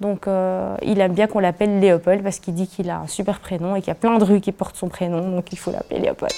Donc 0.00 0.28
euh, 0.28 0.76
il 0.82 1.00
aime 1.00 1.14
bien 1.14 1.26
qu'on 1.26 1.38
l'appelle 1.38 1.80
Léopold 1.80 2.22
parce 2.22 2.38
qu'il 2.38 2.54
dit 2.54 2.66
qu'il 2.66 2.90
a 2.90 2.98
un 2.98 3.06
super 3.06 3.40
prénom 3.40 3.76
et 3.76 3.80
qu'il 3.80 3.88
y 3.88 3.92
a 3.92 3.94
plein 3.94 4.18
de 4.18 4.24
rues 4.24 4.40
qui 4.40 4.52
portent 4.52 4.76
son 4.76 4.88
prénom, 4.88 5.30
donc 5.30 5.52
il 5.52 5.58
faut 5.58 5.70
l'appeler 5.70 6.00
Léopold. 6.00 6.32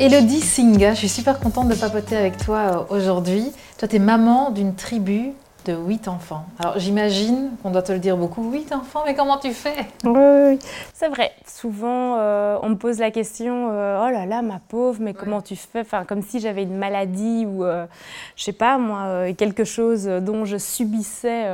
Elodie 0.00 0.40
Singa, 0.40 0.94
je 0.94 0.98
suis 1.00 1.08
super 1.08 1.40
contente 1.40 1.68
de 1.68 1.74
papoter 1.74 2.16
avec 2.16 2.36
toi 2.36 2.58
euh, 2.58 2.96
aujourd'hui. 2.96 3.50
Toi, 3.78 3.88
tu 3.88 3.96
es 3.96 3.98
maman 3.98 4.50
d'une 4.50 4.76
tribu 4.76 5.32
de 5.68 5.76
8 5.76 6.08
enfants. 6.08 6.46
Alors 6.58 6.78
j'imagine 6.78 7.50
qu'on 7.62 7.70
doit 7.70 7.82
te 7.82 7.92
le 7.92 7.98
dire 7.98 8.16
beaucoup, 8.16 8.50
8 8.50 8.72
enfants, 8.72 9.02
mais 9.04 9.14
comment 9.14 9.38
tu 9.38 9.52
fais? 9.52 9.86
Oui, 10.04 10.58
c'est 10.94 11.08
vrai. 11.08 11.32
Souvent, 11.46 12.16
euh, 12.18 12.58
on 12.62 12.70
me 12.70 12.76
pose 12.76 12.98
la 12.98 13.10
question, 13.10 13.68
euh, 13.70 14.06
oh 14.06 14.10
là 14.10 14.24
là, 14.26 14.42
ma 14.42 14.58
pauvre, 14.58 14.98
mais 15.00 15.12
comment 15.12 15.42
tu 15.42 15.56
fais? 15.56 15.80
Enfin, 15.80 16.04
comme 16.04 16.22
si 16.22 16.40
j'avais 16.40 16.62
une 16.62 16.76
maladie 16.76 17.44
ou, 17.46 17.64
je 17.64 18.42
sais 18.42 18.52
pas, 18.52 18.78
moi, 18.78 19.32
quelque 19.32 19.64
chose 19.64 20.06
dont 20.06 20.44
je 20.44 20.56
subissais 20.56 21.46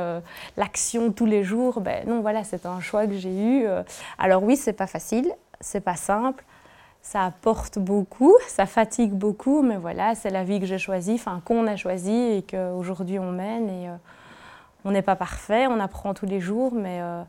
l'action 0.57 1.11
tous 1.11 1.25
les 1.25 1.43
jours. 1.43 1.81
Ben 1.81 2.07
non, 2.07 2.21
voilà, 2.21 2.43
c'est 2.43 2.65
un 2.65 2.79
choix 2.79 3.07
que 3.07 3.17
j'ai 3.17 3.35
eu. 3.35 3.65
Alors 4.17 4.43
oui, 4.43 4.55
c'est 4.55 4.73
pas 4.73 4.87
facile, 4.87 5.31
c'est 5.59 5.81
pas 5.81 5.95
simple 5.95 6.43
ça 7.05 7.23
apporte 7.23 7.77
beaucoup, 7.77 8.33
ça 8.47 8.65
fatigue 8.65 9.11
beaucoup, 9.11 9.61
mais 9.61 9.77
voilà, 9.77 10.15
c'est 10.15 10.31
la 10.31 10.43
vie 10.43 10.59
que 10.59 10.65
j'ai 10.65 10.79
choisie, 10.79 11.13
enfin 11.13 11.39
qu'on 11.45 11.67
a 11.67 11.75
choisie 11.75 12.11
et 12.11 12.41
qu'aujourd'hui 12.41 13.19
on 13.19 13.31
mène. 13.31 13.69
Et 13.69 13.89
euh, 13.89 13.95
on 14.85 14.91
n'est 14.91 15.03
pas 15.03 15.15
parfait, 15.15 15.67
on 15.67 15.79
apprend 15.79 16.15
tous 16.15 16.25
les 16.25 16.39
jours, 16.39 16.73
mais 16.73 16.99
euh, 17.01 17.21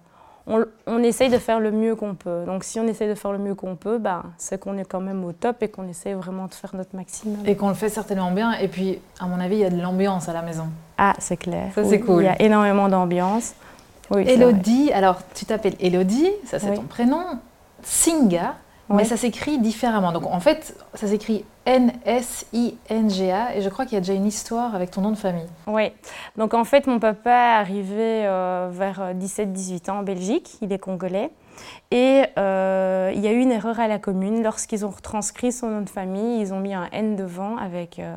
on, 0.86 1.02
essaye 1.02 1.28
de 1.28 1.36
faire 1.36 1.60
le 1.60 1.72
mieux 1.72 1.94
qu'on 1.94 2.14
peut. 2.14 2.44
Donc 2.46 2.64
si 2.64 2.80
on 2.80 2.86
essaye 2.86 3.08
de 3.08 3.14
faire 3.14 3.32
le 3.32 3.38
mieux 3.38 3.54
qu'on 3.54 3.76
peut, 3.76 3.98
ben, 3.98 4.22
c'est 4.38 4.58
qu'on 4.58 4.78
est 4.78 4.86
quand 4.86 5.00
même 5.00 5.22
au 5.26 5.32
top 5.32 5.62
et 5.62 5.68
qu'on 5.68 5.86
essaye 5.88 6.14
vraiment 6.14 6.46
de 6.46 6.54
faire 6.54 6.74
notre 6.74 6.96
maximum. 6.96 7.40
Et 7.44 7.54
qu'on 7.54 7.68
le 7.68 7.74
fait 7.74 7.90
certainement 7.90 8.30
bien. 8.30 8.52
Et 8.54 8.68
puis, 8.68 8.98
à 9.20 9.26
mon 9.26 9.38
avis, 9.40 9.56
il 9.56 9.60
y 9.60 9.64
a 9.66 9.70
de 9.70 9.80
l'ambiance 9.80 10.26
à 10.30 10.32
la 10.32 10.40
maison. 10.40 10.68
Ah, 10.96 11.12
c'est 11.18 11.36
clair. 11.36 11.72
Ça, 11.74 11.84
c'est 11.84 12.00
cool. 12.00 12.22
Il 12.22 12.26
y 12.26 12.28
a 12.28 12.40
énormément 12.40 12.88
d'ambiance. 12.88 13.54
Oui, 14.10 14.22
Elodie, 14.26 14.90
alors 14.92 15.18
tu 15.34 15.44
t'appelles 15.44 15.76
Elodie, 15.80 16.30
ça 16.46 16.58
c'est 16.58 16.74
ton 16.74 16.84
prénom. 16.84 17.40
Singa, 17.82 18.54
mais 18.88 19.04
ça 19.04 19.16
s'écrit 19.16 19.58
différemment. 19.58 20.12
Donc 20.12 20.26
en 20.26 20.40
fait, 20.40 20.76
ça 20.94 21.06
s'écrit 21.08 21.44
N-S-I-N-G-A 21.64 23.56
et 23.56 23.60
je 23.60 23.68
crois 23.68 23.84
qu'il 23.84 23.94
y 23.94 23.96
a 23.96 24.00
déjà 24.00 24.12
une 24.12 24.26
histoire 24.26 24.74
avec 24.74 24.92
ton 24.92 25.00
nom 25.00 25.10
de 25.10 25.16
famille. 25.16 25.48
Oui. 25.66 25.90
Donc 26.36 26.54
en 26.54 26.64
fait, 26.64 26.86
mon 26.86 27.00
papa 27.00 27.30
est 27.30 27.60
arrivé 27.60 28.26
euh, 28.26 28.68
vers 28.70 29.14
17-18 29.14 29.90
ans 29.90 29.98
en 29.98 30.02
Belgique. 30.02 30.56
Il 30.62 30.72
est 30.72 30.78
congolais. 30.78 31.30
Et 31.90 32.24
euh, 32.38 33.10
il 33.14 33.20
y 33.20 33.26
a 33.26 33.32
eu 33.32 33.40
une 33.40 33.50
erreur 33.50 33.80
à 33.80 33.88
la 33.88 33.98
commune. 33.98 34.42
Lorsqu'ils 34.42 34.86
ont 34.86 34.90
retranscrit 34.90 35.52
son 35.52 35.68
nom 35.68 35.80
de 35.80 35.90
famille, 35.90 36.40
ils 36.40 36.54
ont 36.54 36.60
mis 36.60 36.74
un 36.74 36.88
N 36.92 37.16
devant 37.16 37.56
avec. 37.56 37.98
Euh, 37.98 38.16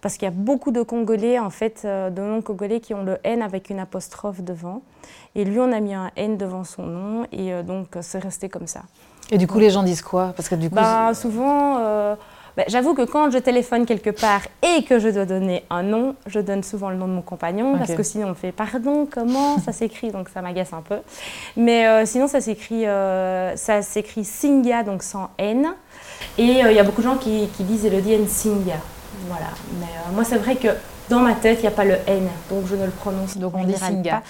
parce 0.00 0.16
qu'il 0.16 0.24
y 0.24 0.28
a 0.28 0.34
beaucoup 0.34 0.70
de 0.70 0.82
Congolais, 0.82 1.38
en 1.38 1.50
fait, 1.50 1.84
de 1.84 2.22
noms 2.22 2.40
congolais 2.40 2.80
qui 2.80 2.94
ont 2.94 3.02
le 3.02 3.18
N 3.22 3.42
avec 3.42 3.68
une 3.68 3.78
apostrophe 3.78 4.40
devant. 4.40 4.80
Et 5.34 5.44
lui, 5.44 5.60
on 5.60 5.70
a 5.72 5.80
mis 5.80 5.92
un 5.92 6.10
N 6.16 6.38
devant 6.38 6.64
son 6.64 6.84
nom, 6.84 7.26
et 7.32 7.62
donc 7.62 7.98
c'est 8.00 8.18
resté 8.18 8.48
comme 8.48 8.66
ça. 8.66 8.80
Et 9.30 9.38
du 9.38 9.46
coup, 9.46 9.58
les 9.58 9.70
gens 9.70 9.82
disent 9.82 10.02
quoi? 10.02 10.32
Parce 10.36 10.48
que 10.48 10.54
du 10.54 10.68
coup, 10.68 10.74
bah, 10.74 11.12
souvent, 11.14 11.78
euh, 11.78 12.14
bah, 12.56 12.64
j'avoue 12.68 12.94
que 12.94 13.02
quand 13.02 13.30
je 13.30 13.38
téléphone 13.38 13.86
quelque 13.86 14.10
part 14.10 14.42
et 14.62 14.82
que 14.82 14.98
je 14.98 15.08
dois 15.08 15.24
donner 15.24 15.64
un 15.70 15.82
nom, 15.82 16.16
je 16.26 16.40
donne 16.40 16.62
souvent 16.62 16.90
le 16.90 16.96
nom 16.96 17.06
de 17.06 17.12
mon 17.12 17.22
compagnon 17.22 17.78
parce 17.78 17.94
que 17.94 18.02
sinon 18.02 18.28
on 18.30 18.34
fait 18.34 18.52
pardon, 18.52 19.06
comment 19.10 19.58
ça 19.58 19.72
s'écrit? 19.72 20.10
Donc 20.10 20.28
ça 20.28 20.42
m'agace 20.42 20.72
un 20.72 20.82
peu. 20.82 20.98
Mais 21.56 21.86
euh, 21.86 22.04
sinon, 22.06 22.26
ça 22.26 22.40
s'écrit, 22.40 22.86
euh, 22.86 23.54
ça 23.56 23.82
s'écrit 23.82 24.24
Singa, 24.24 24.82
donc 24.82 25.02
sans 25.02 25.30
N. 25.38 25.68
Et 26.36 26.44
il 26.44 26.72
y 26.72 26.78
a 26.78 26.84
beaucoup 26.84 27.02
de 27.02 27.06
gens 27.06 27.16
qui, 27.16 27.48
disent 27.60 27.86
Elodie 27.86 28.14
N 28.14 28.26
Singa. 28.26 28.76
Voilà. 29.28 29.46
Mais 29.78 30.12
moi, 30.14 30.24
c'est 30.24 30.38
vrai 30.38 30.56
que 30.56 30.68
dans 31.08 31.20
ma 31.20 31.34
tête, 31.34 31.58
il 31.58 31.62
n'y 31.62 31.68
a 31.68 31.72
pas 31.72 31.84
le 31.84 31.96
N, 32.06 32.28
donc 32.50 32.66
je 32.66 32.74
ne 32.74 32.84
le 32.84 32.90
prononce 32.90 33.36
donc 33.36 33.54
on 33.56 33.64
dit 33.64 33.76
Singa. 33.76 34.22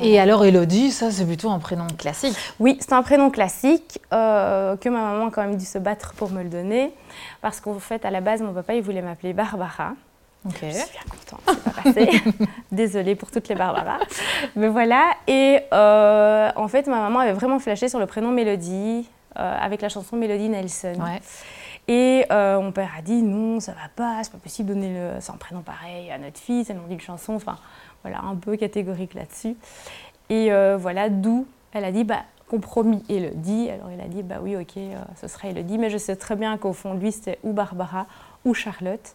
Et 0.00 0.20
alors 0.20 0.44
Elodie, 0.44 0.90
ça 0.92 1.10
c'est 1.10 1.26
plutôt 1.26 1.50
un 1.50 1.58
prénom 1.58 1.86
classique 1.86 2.36
Oui, 2.60 2.76
c'est 2.80 2.92
un 2.92 3.02
prénom 3.02 3.30
classique 3.30 4.00
euh, 4.12 4.76
que 4.76 4.88
ma 4.88 5.00
maman 5.00 5.26
a 5.26 5.30
quand 5.30 5.42
même 5.42 5.56
dû 5.56 5.64
se 5.64 5.78
battre 5.78 6.14
pour 6.14 6.30
me 6.30 6.42
le 6.42 6.48
donner. 6.48 6.92
Parce 7.40 7.60
qu'en 7.60 7.78
fait, 7.78 8.04
à 8.04 8.10
la 8.10 8.20
base, 8.20 8.40
mon 8.40 8.52
papa, 8.52 8.74
il 8.74 8.82
voulait 8.82 9.02
m'appeler 9.02 9.32
Barbara. 9.32 9.92
Je 10.44 10.50
suis 10.50 10.66
bien 10.68 11.02
contente, 11.10 11.40
c'est 11.46 11.64
pas 11.64 11.82
passé. 11.82 12.22
Désolée 12.72 13.16
pour 13.16 13.30
toutes 13.30 13.48
les 13.48 13.56
Barbara. 13.56 13.98
Mais 14.54 14.68
voilà. 14.68 15.10
Et 15.26 15.60
euh, 15.72 16.50
en 16.54 16.68
fait, 16.68 16.86
ma 16.86 17.00
maman 17.00 17.20
avait 17.20 17.32
vraiment 17.32 17.58
flashé 17.58 17.88
sur 17.88 17.98
le 17.98 18.06
prénom 18.06 18.30
Mélodie, 18.30 19.08
euh, 19.36 19.58
avec 19.60 19.82
la 19.82 19.88
chanson 19.88 20.16
Mélodie 20.16 20.48
Nelson. 20.48 20.94
Et 21.88 22.24
mon 22.30 22.70
père 22.70 22.90
a 22.96 23.02
dit 23.02 23.22
non, 23.22 23.58
ça 23.58 23.72
va 23.72 23.88
pas, 23.96 24.22
c'est 24.22 24.30
pas 24.30 24.38
possible 24.38 24.68
de 24.68 24.74
donner 24.74 24.94
le, 24.94 25.10
un 25.16 25.36
prénom 25.38 25.62
pareil 25.62 26.10
à 26.12 26.18
notre 26.18 26.38
fille, 26.38 26.64
elle 26.68 26.76
nous 26.76 26.86
dit 26.86 26.94
une 26.94 27.00
chanson. 27.00 27.34
Enfin, 27.34 27.56
voilà, 28.02 28.20
un 28.22 28.36
peu 28.36 28.56
catégorique 28.56 29.14
là-dessus. 29.14 29.56
Et 30.30 30.52
euh, 30.52 30.76
voilà, 30.76 31.08
d'où 31.08 31.46
elle 31.72 31.84
a 31.84 31.92
dit, 31.92 32.04
bah, 32.04 32.22
compromis 32.48 33.04
Elodie. 33.08 33.68
Alors 33.70 33.90
il 33.92 34.00
a 34.00 34.08
dit, 34.08 34.22
bah 34.22 34.36
oui, 34.42 34.56
ok, 34.56 34.76
euh, 34.76 34.96
ce 35.20 35.28
sera 35.28 35.48
Elodie, 35.48 35.78
mais 35.78 35.90
je 35.90 35.98
sais 35.98 36.16
très 36.16 36.36
bien 36.36 36.56
qu'au 36.56 36.72
fond 36.72 36.94
de 36.94 37.00
lui, 37.00 37.12
c'était 37.12 37.38
ou 37.44 37.52
Barbara 37.52 38.06
ou 38.44 38.54
Charlotte. 38.54 39.14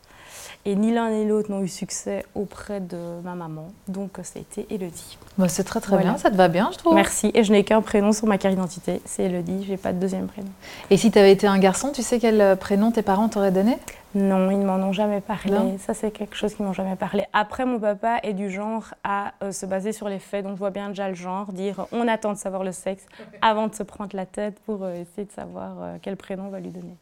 Et 0.65 0.75
ni 0.75 0.93
l'un 0.93 1.09
ni 1.09 1.25
l'autre 1.25 1.51
n'ont 1.51 1.61
eu 1.61 1.67
succès 1.67 2.25
auprès 2.35 2.79
de 2.79 2.97
ma 3.23 3.35
maman. 3.35 3.71
Donc, 3.87 4.11
ça 4.23 4.39
a 4.39 4.41
été 4.41 4.65
Elodie. 4.73 5.17
Bah, 5.37 5.47
c'est 5.47 5.63
très 5.63 5.81
très 5.81 5.97
bien, 5.97 6.17
ça 6.17 6.31
te 6.31 6.35
va 6.35 6.47
bien, 6.47 6.69
je 6.71 6.77
trouve. 6.77 6.95
Merci. 6.95 7.31
Et 7.33 7.43
je 7.43 7.51
n'ai 7.51 7.63
qu'un 7.63 7.81
prénom 7.81 8.11
sur 8.11 8.27
ma 8.27 8.37
carte 8.37 8.55
d'identité, 8.55 9.01
c'est 9.05 9.23
Elodie. 9.23 9.63
Je 9.65 9.71
n'ai 9.71 9.77
pas 9.77 9.93
de 9.93 9.99
deuxième 9.99 10.27
prénom. 10.27 10.49
Et 10.89 10.97
si 10.97 11.11
tu 11.11 11.19
avais 11.19 11.31
été 11.31 11.47
un 11.47 11.59
garçon, 11.59 11.91
tu 11.91 12.01
sais 12.01 12.19
quel 12.19 12.39
euh, 12.39 12.55
prénom 12.55 12.91
tes 12.91 13.01
parents 13.01 13.29
t'auraient 13.29 13.51
donné? 13.51 13.77
Non, 14.15 14.51
ils 14.51 14.59
ne 14.59 14.65
m'en 14.65 14.75
ont 14.75 14.93
jamais 14.93 15.21
parlé. 15.21 15.77
Ça, 15.79 15.93
c'est 15.93 16.11
quelque 16.11 16.35
chose 16.35 16.53
qu'ils 16.53 16.65
m'ont 16.65 16.73
jamais 16.73 16.95
parlé. 16.95 17.23
Après, 17.33 17.65
mon 17.65 17.79
papa 17.79 18.19
est 18.23 18.33
du 18.33 18.49
genre 18.51 18.93
à 19.03 19.33
euh, 19.43 19.51
se 19.51 19.65
baser 19.65 19.91
sur 19.91 20.07
les 20.07 20.19
faits. 20.19 20.43
Donc, 20.43 20.53
je 20.53 20.59
vois 20.59 20.69
bien 20.69 20.89
déjà 20.89 21.09
le 21.09 21.15
genre, 21.15 21.51
dire 21.51 21.87
on 21.91 22.07
attend 22.07 22.33
de 22.33 22.37
savoir 22.37 22.63
le 22.63 22.71
sexe 22.71 23.05
avant 23.41 23.67
de 23.67 23.75
se 23.75 23.83
prendre 23.83 24.15
la 24.15 24.25
tête 24.25 24.59
pour 24.65 24.83
euh, 24.83 25.01
essayer 25.01 25.25
de 25.25 25.31
savoir 25.31 25.97
quel 26.01 26.15
prénom 26.15 26.45
on 26.47 26.49
va 26.49 26.59
lui 26.59 26.69
donner. 26.69 26.97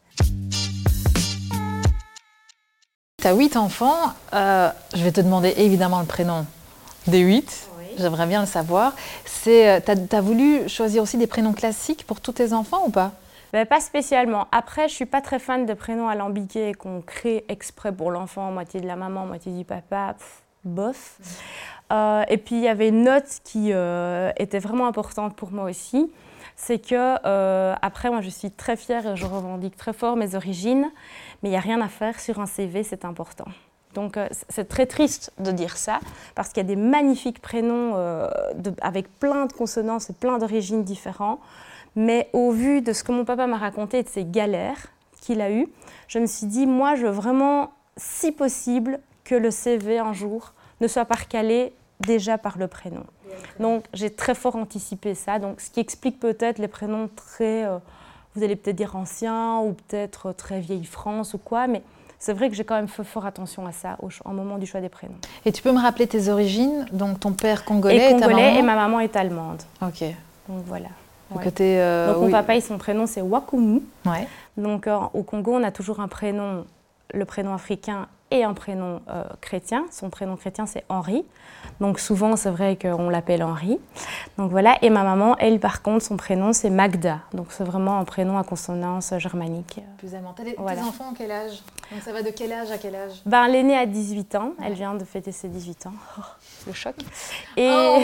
Tu 3.22 3.28
as 3.28 3.34
huit 3.34 3.56
enfants. 3.56 4.12
Euh, 4.34 4.68
je 4.96 5.04
vais 5.04 5.12
te 5.12 5.20
demander 5.20 5.54
évidemment 5.56 6.00
le 6.00 6.06
prénom 6.06 6.44
des 7.06 7.20
huit. 7.20 7.68
J'aimerais 7.96 8.26
bien 8.26 8.40
le 8.40 8.48
savoir. 8.48 8.94
Euh, 9.46 9.80
tu 9.80 10.16
as, 10.16 10.20
voulu 10.20 10.68
choisir 10.68 11.04
aussi 11.04 11.18
des 11.18 11.28
prénoms 11.28 11.52
classiques 11.52 12.04
pour 12.04 12.20
tous 12.20 12.32
tes 12.32 12.52
enfants 12.52 12.82
ou 12.84 12.90
pas? 12.90 13.12
Ben, 13.52 13.66
Pas 13.66 13.80
spécialement. 13.80 14.46
Après, 14.52 14.88
je 14.88 14.94
suis 14.94 15.06
pas 15.06 15.20
très 15.20 15.38
fan 15.38 15.66
de 15.66 15.74
prénoms 15.74 16.08
alambiqués 16.08 16.74
qu'on 16.74 17.00
crée 17.00 17.44
exprès 17.48 17.92
pour 17.92 18.10
l'enfant, 18.10 18.50
moitié 18.50 18.80
de 18.80 18.86
la 18.86 18.96
maman, 18.96 19.26
moitié 19.26 19.52
du 19.52 19.64
papa. 19.64 20.16
bof. 20.64 21.18
Euh, 21.92 22.24
et 22.28 22.38
puis, 22.38 22.56
il 22.56 22.62
y 22.62 22.68
avait 22.68 22.88
une 22.88 23.04
note 23.04 23.40
qui 23.44 23.70
était 23.70 24.58
vraiment 24.58 24.86
importante 24.86 25.36
pour 25.36 25.52
moi 25.52 25.64
aussi 25.64 26.10
c'est 26.56 26.78
que, 26.78 27.16
euh, 27.26 27.74
après, 27.82 28.10
moi, 28.10 28.20
je 28.20 28.30
suis 28.30 28.50
très 28.50 28.76
fière 28.76 29.06
et 29.06 29.16
je 29.16 29.26
revendique 29.26 29.76
très 29.76 29.92
fort 29.92 30.16
mes 30.16 30.34
origines, 30.34 30.90
mais 31.42 31.48
il 31.48 31.52
n'y 31.52 31.56
a 31.56 31.60
rien 31.60 31.80
à 31.80 31.88
faire 31.88 32.20
sur 32.20 32.40
un 32.40 32.46
CV, 32.46 32.82
c'est 32.84 33.04
important. 33.04 33.46
Donc, 33.94 34.16
euh, 34.16 34.28
c'est 34.48 34.68
très 34.68 34.86
triste 34.86 35.32
de 35.38 35.50
dire 35.50 35.76
ça, 35.76 35.98
parce 36.34 36.50
qu'il 36.50 36.58
y 36.58 36.66
a 36.66 36.68
des 36.68 36.76
magnifiques 36.76 37.40
prénoms 37.40 37.92
euh, 37.96 38.28
avec 38.80 39.08
plein 39.18 39.46
de 39.46 39.52
consonances 39.52 40.10
et 40.10 40.12
plein 40.12 40.38
d'origines 40.38 40.84
différentes. 40.84 41.40
Mais 41.96 42.28
au 42.32 42.50
vu 42.50 42.80
de 42.80 42.92
ce 42.92 43.04
que 43.04 43.12
mon 43.12 43.24
papa 43.24 43.46
m'a 43.46 43.58
raconté 43.58 43.98
et 43.98 44.02
de 44.02 44.08
ses 44.08 44.24
galères 44.24 44.88
qu'il 45.20 45.40
a 45.40 45.50
eues, 45.50 45.68
je 46.08 46.18
me 46.18 46.26
suis 46.26 46.46
dit, 46.46 46.66
moi, 46.66 46.94
je 46.94 47.06
veux 47.06 47.12
vraiment, 47.12 47.72
si 47.96 48.32
possible, 48.32 48.98
que 49.24 49.34
le 49.34 49.50
CV 49.50 49.98
un 49.98 50.12
jour 50.12 50.52
ne 50.80 50.88
soit 50.88 51.04
pas 51.04 51.14
recalé 51.14 51.72
déjà 52.00 52.38
par 52.38 52.58
le 52.58 52.66
prénom. 52.66 53.04
Donc 53.60 53.84
j'ai 53.94 54.10
très 54.10 54.34
fort 54.34 54.56
anticipé 54.56 55.14
ça, 55.14 55.38
donc 55.38 55.60
ce 55.60 55.70
qui 55.70 55.80
explique 55.80 56.20
peut-être 56.20 56.58
les 56.58 56.68
prénoms 56.68 57.08
très, 57.14 57.64
euh, 57.64 57.78
vous 58.34 58.42
allez 58.42 58.56
peut-être 58.56 58.76
dire 58.76 58.96
anciens 58.96 59.60
ou 59.60 59.72
peut-être 59.72 60.32
très 60.32 60.60
vieille 60.60 60.84
France 60.84 61.34
ou 61.34 61.38
quoi, 61.38 61.66
mais 61.66 61.82
c'est 62.18 62.32
vrai 62.32 62.50
que 62.50 62.54
j'ai 62.54 62.64
quand 62.64 62.74
même 62.74 62.88
fait 62.88 63.04
fort 63.04 63.26
attention 63.26 63.66
à 63.66 63.72
ça 63.72 63.96
au, 64.00 64.30
moment 64.30 64.58
du 64.58 64.66
choix 64.66 64.80
des 64.80 64.88
prénoms. 64.88 65.16
Et 65.44 65.52
tu 65.52 65.62
peux 65.62 65.72
me 65.72 65.80
rappeler 65.80 66.06
tes 66.06 66.28
origines? 66.28 66.86
Donc 66.92 67.20
ton 67.20 67.32
père 67.32 67.64
congolais 67.64 68.10
et, 68.10 68.12
congolais 68.12 68.58
et 68.58 68.62
ma 68.62 68.74
maman 68.74 69.00
est 69.00 69.16
allemande. 69.16 69.62
Ok. 69.80 70.04
Donc 70.48 70.62
voilà. 70.66 70.88
Euh, 71.60 72.12
Donc 72.12 72.22
mon 72.24 72.30
papa, 72.30 72.60
son 72.60 72.78
prénom 72.78 73.06
c'est 73.06 73.22
Wakumu. 73.22 73.80
Ouais. 74.06 74.26
Donc 74.56 74.86
euh, 74.86 74.98
au 75.14 75.22
Congo, 75.22 75.54
on 75.54 75.62
a 75.62 75.70
toujours 75.70 76.00
un 76.00 76.08
prénom, 76.08 76.64
le 77.12 77.24
prénom 77.24 77.54
africain 77.54 78.08
et 78.32 78.44
un 78.44 78.54
prénom 78.54 79.00
euh, 79.08 79.24
chrétien. 79.40 79.84
Son 79.90 80.08
prénom 80.08 80.36
chrétien, 80.36 80.66
c'est 80.66 80.84
Henri. 80.88 81.24
Donc 81.80 82.00
souvent, 82.00 82.34
c'est 82.36 82.50
vrai 82.50 82.76
qu'on 82.80 83.10
l'appelle 83.10 83.42
Henri. 83.42 83.78
Donc 84.38 84.50
voilà. 84.50 84.78
Et 84.82 84.88
ma 84.88 85.02
maman, 85.02 85.36
elle, 85.38 85.60
par 85.60 85.82
contre, 85.82 86.04
son 86.04 86.16
prénom, 86.16 86.52
c'est 86.52 86.70
Magda. 86.70 87.20
Donc 87.34 87.48
c'est 87.50 87.64
vraiment 87.64 87.98
un 87.98 88.04
prénom 88.04 88.38
à 88.38 88.44
consonance 88.44 89.12
germanique. 89.18 89.80
Plus 89.98 90.14
aimant. 90.14 90.32
Tes 90.32 90.56
enfants 90.58 91.12
quel 91.16 91.30
âge? 91.30 91.62
Donc 91.90 92.00
ça 92.02 92.12
va 92.12 92.22
de 92.22 92.30
quel 92.30 92.52
âge 92.52 92.70
à 92.70 92.78
quel 92.78 92.94
âge? 92.94 93.12
Ben, 93.26 93.46
L'aînée 93.48 93.76
a 93.76 93.84
18 93.84 94.34
ans. 94.36 94.52
Elle 94.64 94.72
vient 94.72 94.94
de 94.94 95.04
fêter 95.04 95.30
ses 95.30 95.48
18 95.48 95.86
ans. 95.86 95.92
Oh, 96.18 96.22
le 96.66 96.72
choc. 96.72 96.94
Et 97.56 97.68
oh, 97.68 97.98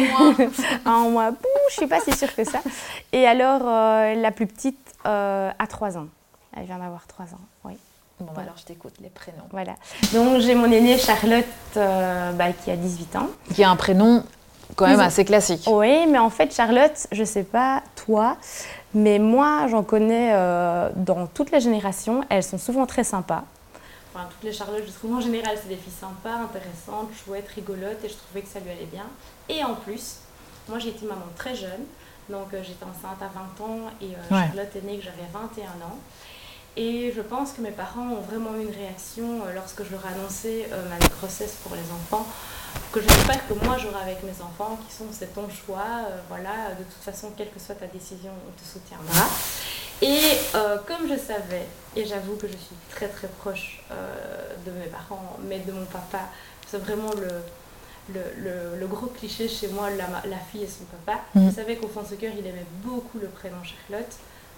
en 0.85 1.11
mois, 1.11 1.31
je 1.31 1.37
ne 1.37 1.71
suis 1.71 1.87
pas 1.87 2.01
si 2.01 2.13
sûre 2.13 2.35
que 2.35 2.45
ça. 2.45 2.61
Et 3.13 3.27
alors, 3.27 3.63
euh, 3.65 4.15
la 4.15 4.31
plus 4.31 4.47
petite 4.47 4.95
euh, 5.07 5.51
a 5.59 5.67
3 5.67 5.97
ans. 5.97 6.09
Elle 6.55 6.65
vient 6.65 6.79
d'avoir 6.79 7.07
3 7.07 7.27
ans, 7.27 7.41
oui. 7.65 7.75
Bon, 8.21 8.33
bah 8.35 8.43
alors 8.43 8.57
je 8.57 8.65
t'écoute, 8.65 8.95
les 9.01 9.11
prénoms. 9.11 9.45
Voilà. 9.51 9.75
Donc 10.13 10.41
j'ai 10.41 10.55
mon 10.55 10.71
aînée 10.71 10.99
Charlotte 10.99 11.45
euh, 11.77 12.33
bah, 12.33 12.53
qui 12.53 12.71
a 12.71 12.77
18 12.77 13.17
ans. 13.17 13.29
Qui 13.55 13.63
a 13.63 13.71
un 13.71 13.77
prénom 13.77 14.25
quand 14.77 14.87
même 14.87 15.01
assez 15.01 15.25
classique. 15.25 15.65
Oui, 15.69 16.07
mais 16.09 16.19
en 16.19 16.31
fait, 16.31 16.55
Charlotte, 16.55 17.07
je 17.13 17.25
sais 17.25 17.45
pas 17.45 17.83
toi, 18.05 18.37
mais 18.95 19.19
moi, 19.19 19.67
j'en 19.69 19.83
connais 19.83 20.33
euh, 20.35 20.91
dans 20.97 21.27
toutes 21.27 21.51
les 21.53 21.61
générations. 21.61 22.23
Elles 22.29 22.43
sont 22.43 22.59
souvent 22.59 22.87
très 22.87 23.05
sympas. 23.05 23.45
Enfin, 24.15 24.27
toutes 24.31 24.43
les 24.43 24.53
Charlottes, 24.53 24.85
je 24.87 24.93
trouve 24.93 25.15
en 25.17 25.21
général, 25.21 25.57
c'est 25.63 25.69
des 25.69 25.77
filles 25.77 25.93
sympas, 25.93 26.35
intéressantes, 26.43 27.11
chouettes, 27.25 27.49
rigolotes, 27.55 28.03
et 28.05 28.09
je 28.09 28.15
trouvais 28.15 28.41
que 28.43 28.49
ça 28.49 28.59
lui 28.59 28.71
allait 28.71 28.89
bien. 28.93 29.05
Et 29.49 29.63
en 29.63 29.75
plus, 29.75 30.17
moi, 30.69 30.79
j'ai 30.79 30.89
été 30.89 31.07
maman 31.07 31.27
très 31.37 31.55
jeune, 31.55 31.85
donc 32.29 32.53
euh, 32.53 32.63
j'étais 32.65 32.85
enceinte 32.85 33.23
à 33.23 33.31
20 33.61 33.65
ans, 33.65 33.79
et 34.03 34.07
euh, 34.07 34.35
Ouais. 34.35 34.47
Charlotte 34.49 34.75
est 34.77 34.85
née 34.87 34.99
que 34.99 35.05
j'avais 35.05 35.29
21 35.33 35.63
ans. 35.87 35.97
Et 36.81 37.13
je 37.15 37.21
pense 37.21 37.53
que 37.53 37.61
mes 37.61 37.73
parents 37.73 38.09
ont 38.19 38.21
vraiment 38.21 38.55
eu 38.57 38.63
une 38.63 38.75
réaction 38.75 39.43
euh, 39.45 39.53
lorsque 39.53 39.83
je 39.85 39.91
leur 39.91 40.05
ai 40.07 40.13
annoncé 40.15 40.67
euh, 40.73 40.89
ma 40.89 40.99
grossesse 41.19 41.57
pour 41.65 41.75
les 41.75 41.83
enfants, 41.99 42.25
que 42.93 43.01
j'espère 43.01 43.47
que 43.49 43.55
moi 43.65 43.77
j'aurai 43.79 44.01
avec 44.01 44.23
mes 44.23 44.41
enfants, 44.49 44.79
qui 44.89 44.95
sont 44.95 45.07
c'est 45.11 45.35
ton 45.35 45.49
choix, 45.51 45.85
euh, 46.09 46.17
voilà, 46.29 46.71
de 46.79 46.85
toute 46.85 47.03
façon, 47.03 47.33
quelle 47.37 47.51
que 47.51 47.59
soit 47.59 47.75
ta 47.75 47.87
décision, 47.89 48.31
on 48.47 48.53
te 48.53 48.65
soutiendra. 48.65 49.27
Et 50.01 50.21
euh, 50.55 50.79
comme 50.87 51.09
je 51.09 51.19
savais, 51.19 51.67
et 51.97 52.07
j'avoue 52.07 52.37
que 52.37 52.47
je 52.47 52.53
suis 52.57 52.77
très 52.91 53.09
très 53.09 53.27
proche 53.27 53.83
euh, 53.91 54.55
de 54.65 54.71
mes 54.71 54.87
parents, 54.87 55.37
mais 55.49 55.59
de 55.59 55.73
mon 55.73 55.85
papa, 55.87 56.21
c'est 56.69 56.79
vraiment 56.79 57.11
le, 57.15 57.29
le, 58.15 58.23
le- 58.37 58.79
le 58.79 58.87
gros 58.87 59.07
cliché 59.07 59.49
chez 59.49 59.67
moi, 59.67 59.91
la, 59.91 60.07
la 60.31 60.39
fille 60.53 60.63
et 60.63 60.69
son 60.69 60.85
papa. 60.85 61.23
Mhm. 61.35 61.51
Je 61.51 61.57
savais 61.57 61.75
qu'au 61.77 61.89
fond 61.89 62.03
de 62.03 62.07
ce 62.09 62.15
cœur, 62.15 62.33
il 62.39 62.47
aimait 62.47 62.67
beaucoup 62.85 63.19
le 63.19 63.27
prénom 63.27 63.57
Charlotte, 63.65 64.13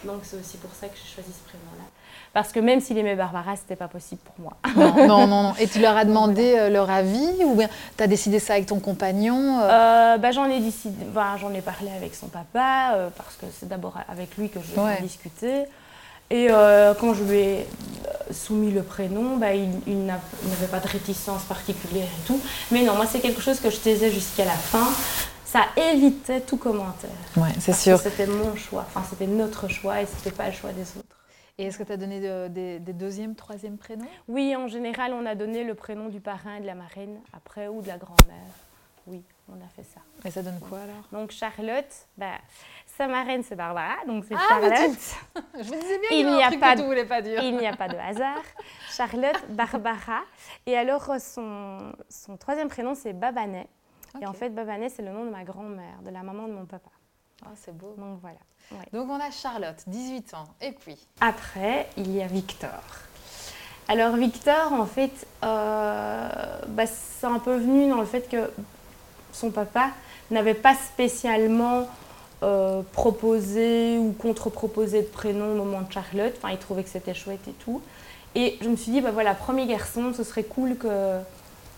donc 0.05 0.21
c'est 0.25 0.37
aussi 0.39 0.59
pour 0.59 0.71
ça 0.79 0.89
que 0.89 0.97
j'ai 0.97 1.15
choisi 1.15 1.31
ce 1.33 1.49
prénom-là. 1.49 1.85
Parce 2.33 2.53
que 2.53 2.61
même 2.61 2.81
s'il 2.81 2.97
aimait 2.97 3.17
Barbara, 3.17 3.57
c'était 3.57 3.75
pas 3.77 3.89
possible 3.89 4.21
pour 4.25 4.35
moi. 4.39 4.53
Non, 4.77 5.07
non, 5.09 5.27
non, 5.27 5.43
non. 5.43 5.55
Et 5.59 5.67
tu 5.67 5.81
leur 5.81 5.97
as 5.97 6.05
demandé 6.05 6.55
euh, 6.57 6.69
leur 6.71 6.89
avis 6.89 7.29
ou 7.45 7.55
bien 7.57 7.69
tu 7.97 8.03
as 8.05 8.07
décidé 8.07 8.39
ça 8.39 8.53
avec 8.55 8.67
ton 8.67 8.79
compagnon 8.79 9.59
euh, 9.61 9.69
Euh, 10.15 10.19
bah, 10.19 10.31
j'en 10.31 10.45
ai 10.47 10.61
décidé, 10.61 11.05
bah, 11.13 11.37
j'en 11.41 11.53
ai 11.53 11.61
parlé 11.61 11.91
avec 11.97 12.15
son 12.15 12.29
papa 12.29 12.95
parce 13.17 13.35
que 13.37 13.47
c'est 13.59 13.69
d'abord 13.69 13.95
avec 14.09 14.37
lui 14.37 14.49
que 14.49 14.61
je 14.61 14.81
Ouais. 14.81 14.97
vais 14.97 15.03
discuter. 15.03 15.65
Et 16.33 16.47
euh, 16.51 16.95
quand 16.95 17.13
je 17.15 17.25
lui 17.25 17.39
ai 17.39 17.67
soumis 18.31 18.71
le 18.71 18.85
prénom, 18.85 19.37
bah, 19.37 19.53
il, 19.53 19.69
il 19.89 20.05
n'a- 20.07 20.21
il 20.45 20.51
n'avait 20.51 20.69
pas 20.69 20.79
de 20.79 20.87
réticence 20.87 21.43
particulière 21.43 22.05
et 22.07 22.27
tout. 22.29 22.41
Mais 22.71 22.83
non, 22.83 22.95
moi 22.95 23.07
c'est 23.11 23.19
quelque 23.19 23.41
chose 23.43 23.59
que 23.59 23.71
je 23.71 23.77
taisais 23.79 24.13
jusqu'à 24.13 24.45
la 24.45 24.53
fin. 24.53 24.87
Ça 25.45 25.63
évitait 25.93 26.41
tout 26.43 26.57
commentaire. 26.57 27.11
Ouais, 27.37 27.49
c'est 27.59 27.75
sûr. 27.75 27.99
C'était 27.99 28.27
mon 28.27 28.55
choix, 28.55 28.85
enfin 28.89 29.05
c'était 29.11 29.27
notre 29.27 29.67
choix 29.67 30.01
et 30.01 30.07
c'était 30.07 30.31
pas 30.31 30.47
le 30.47 30.53
choix 30.53 30.71
des 30.71 30.83
autres. 30.83 31.17
Et 31.61 31.67
est-ce 31.67 31.77
que 31.79 31.83
tu 31.83 31.93
as 31.93 31.97
donné 31.99 32.21
de- 32.21 32.49
des, 32.49 32.79
des 32.79 32.93
deuxièmes, 32.95 33.35
troisièmes 33.35 33.77
prénoms? 33.77 34.07
Oui, 34.29 34.57
en 34.57 34.67
général, 34.67 35.13
on 35.13 35.27
a 35.27 35.35
donné 35.35 35.63
le 35.63 35.75
prénom 35.75 36.09
du 36.09 36.19
parrain 36.21 36.55
et 36.57 36.61
de 36.61 36.67
la 36.67 36.75
marraine 36.75 37.21
après 37.35 37.69
ou 37.69 37.83
de 37.83 37.89
la 37.89 37.99
grand-mère. 37.99 38.47
Oui, 39.07 39.23
on 39.49 39.55
a 39.63 39.69
fait 39.69 39.83
ça. 39.83 40.01
Et 40.25 40.31
ça 40.31 40.43
donne 40.43 40.59
quoi 40.61 40.79
alors? 40.81 41.05
Donc 41.13 41.33
Charlotte, 41.33 41.93
bah, 42.17 42.39
sa 42.87 43.09
marraine 43.09 43.43
c'est 43.43 43.57
Barbara, 43.57 43.97
donc 44.07 44.25
c'est 44.27 44.35
Ah, 44.37 44.47
Charlotte. 44.49 45.01
Je 45.55 45.71
me 45.71 45.81
disais 45.81 45.99
bien 45.99 46.09
Il 46.13 46.17
qu'il 46.17 46.19
y 46.19 46.25
avait 46.27 46.31
n'y 46.37 46.43
un 46.43 46.47
a 46.47 46.49
truc 46.49 46.61
pas 46.61 46.73
que 46.73 46.77
de- 46.77 46.81
tu 46.83 46.87
voulais 46.87 47.05
pas 47.05 47.21
dire. 47.23 47.43
Il 47.43 47.57
n'y 47.57 47.67
a 47.67 47.77
pas 47.77 47.89
de 47.89 47.97
hasard. 47.97 48.43
Charlotte, 48.91 49.43
Barbara. 49.51 50.21
Et 50.67 50.77
alors 50.79 51.11
euh, 51.11 51.19
son, 51.19 51.93
son 52.09 52.37
troisième 52.39 52.69
prénom 52.69 52.95
c'est 52.95 53.13
Babanet. 53.13 53.69
Et 54.21 54.27
en 54.27 54.33
fait 54.33 54.51
Babanet 54.51 54.89
c'est 54.91 55.03
le 55.03 55.11
nom 55.11 55.25
de 55.25 55.31
ma 55.31 55.45
grand-mère, 55.45 56.01
de 56.05 56.11
la 56.11 56.23
maman 56.23 56.47
de 56.49 56.53
mon 56.53 56.65
papa. 56.67 56.91
Ah, 57.45 57.51
c'est 57.57 57.77
beau. 57.77 57.95
Donc 57.99 58.19
voilà. 58.21 58.39
ouais. 58.73 58.87
Donc 58.93 59.09
on 59.11 59.21
a 59.21 59.31
Charlotte, 59.31 59.83
18 59.87 60.35
ans. 60.35 60.49
Et 60.61 60.73
puis 60.73 60.97
Après, 61.21 61.89
il 61.97 62.15
y 62.15 62.23
a 62.23 62.27
Victor. 62.27 62.71
Alors 63.89 64.15
Victor, 64.17 64.73
en 64.73 64.87
fait, 64.87 65.27
euh, 65.43 66.29
bah, 66.69 66.85
c'est 66.87 67.27
un 67.27 67.39
peu 67.39 67.57
venu 67.57 67.89
dans 67.89 68.01
le 68.01 68.07
fait 68.07 68.29
que 68.29 68.51
son 69.33 69.51
papa 69.51 69.91
n'avait 70.31 70.55
pas 70.55 70.75
spécialement 70.75 71.89
euh, 72.43 72.83
proposé 72.93 73.99
ou 73.99 74.13
contre-proposé 74.13 75.03
de 75.03 75.07
prénom 75.09 75.53
au 75.53 75.57
moment 75.57 75.83
de 75.83 75.93
Charlotte. 75.93 76.33
Enfin, 76.37 76.51
il 76.51 76.59
trouvait 76.59 76.85
que 76.85 76.89
c'était 76.89 77.15
chouette 77.15 77.47
et 77.49 77.53
tout. 77.53 77.83
Et 78.35 78.59
je 78.63 78.69
me 78.69 78.77
suis 78.77 78.93
dit, 78.93 79.01
bah 79.01 79.11
voilà, 79.11 79.35
premier 79.35 79.67
garçon, 79.67 80.13
ce 80.17 80.23
serait 80.23 80.45
cool 80.45 80.77
que, 80.77 81.19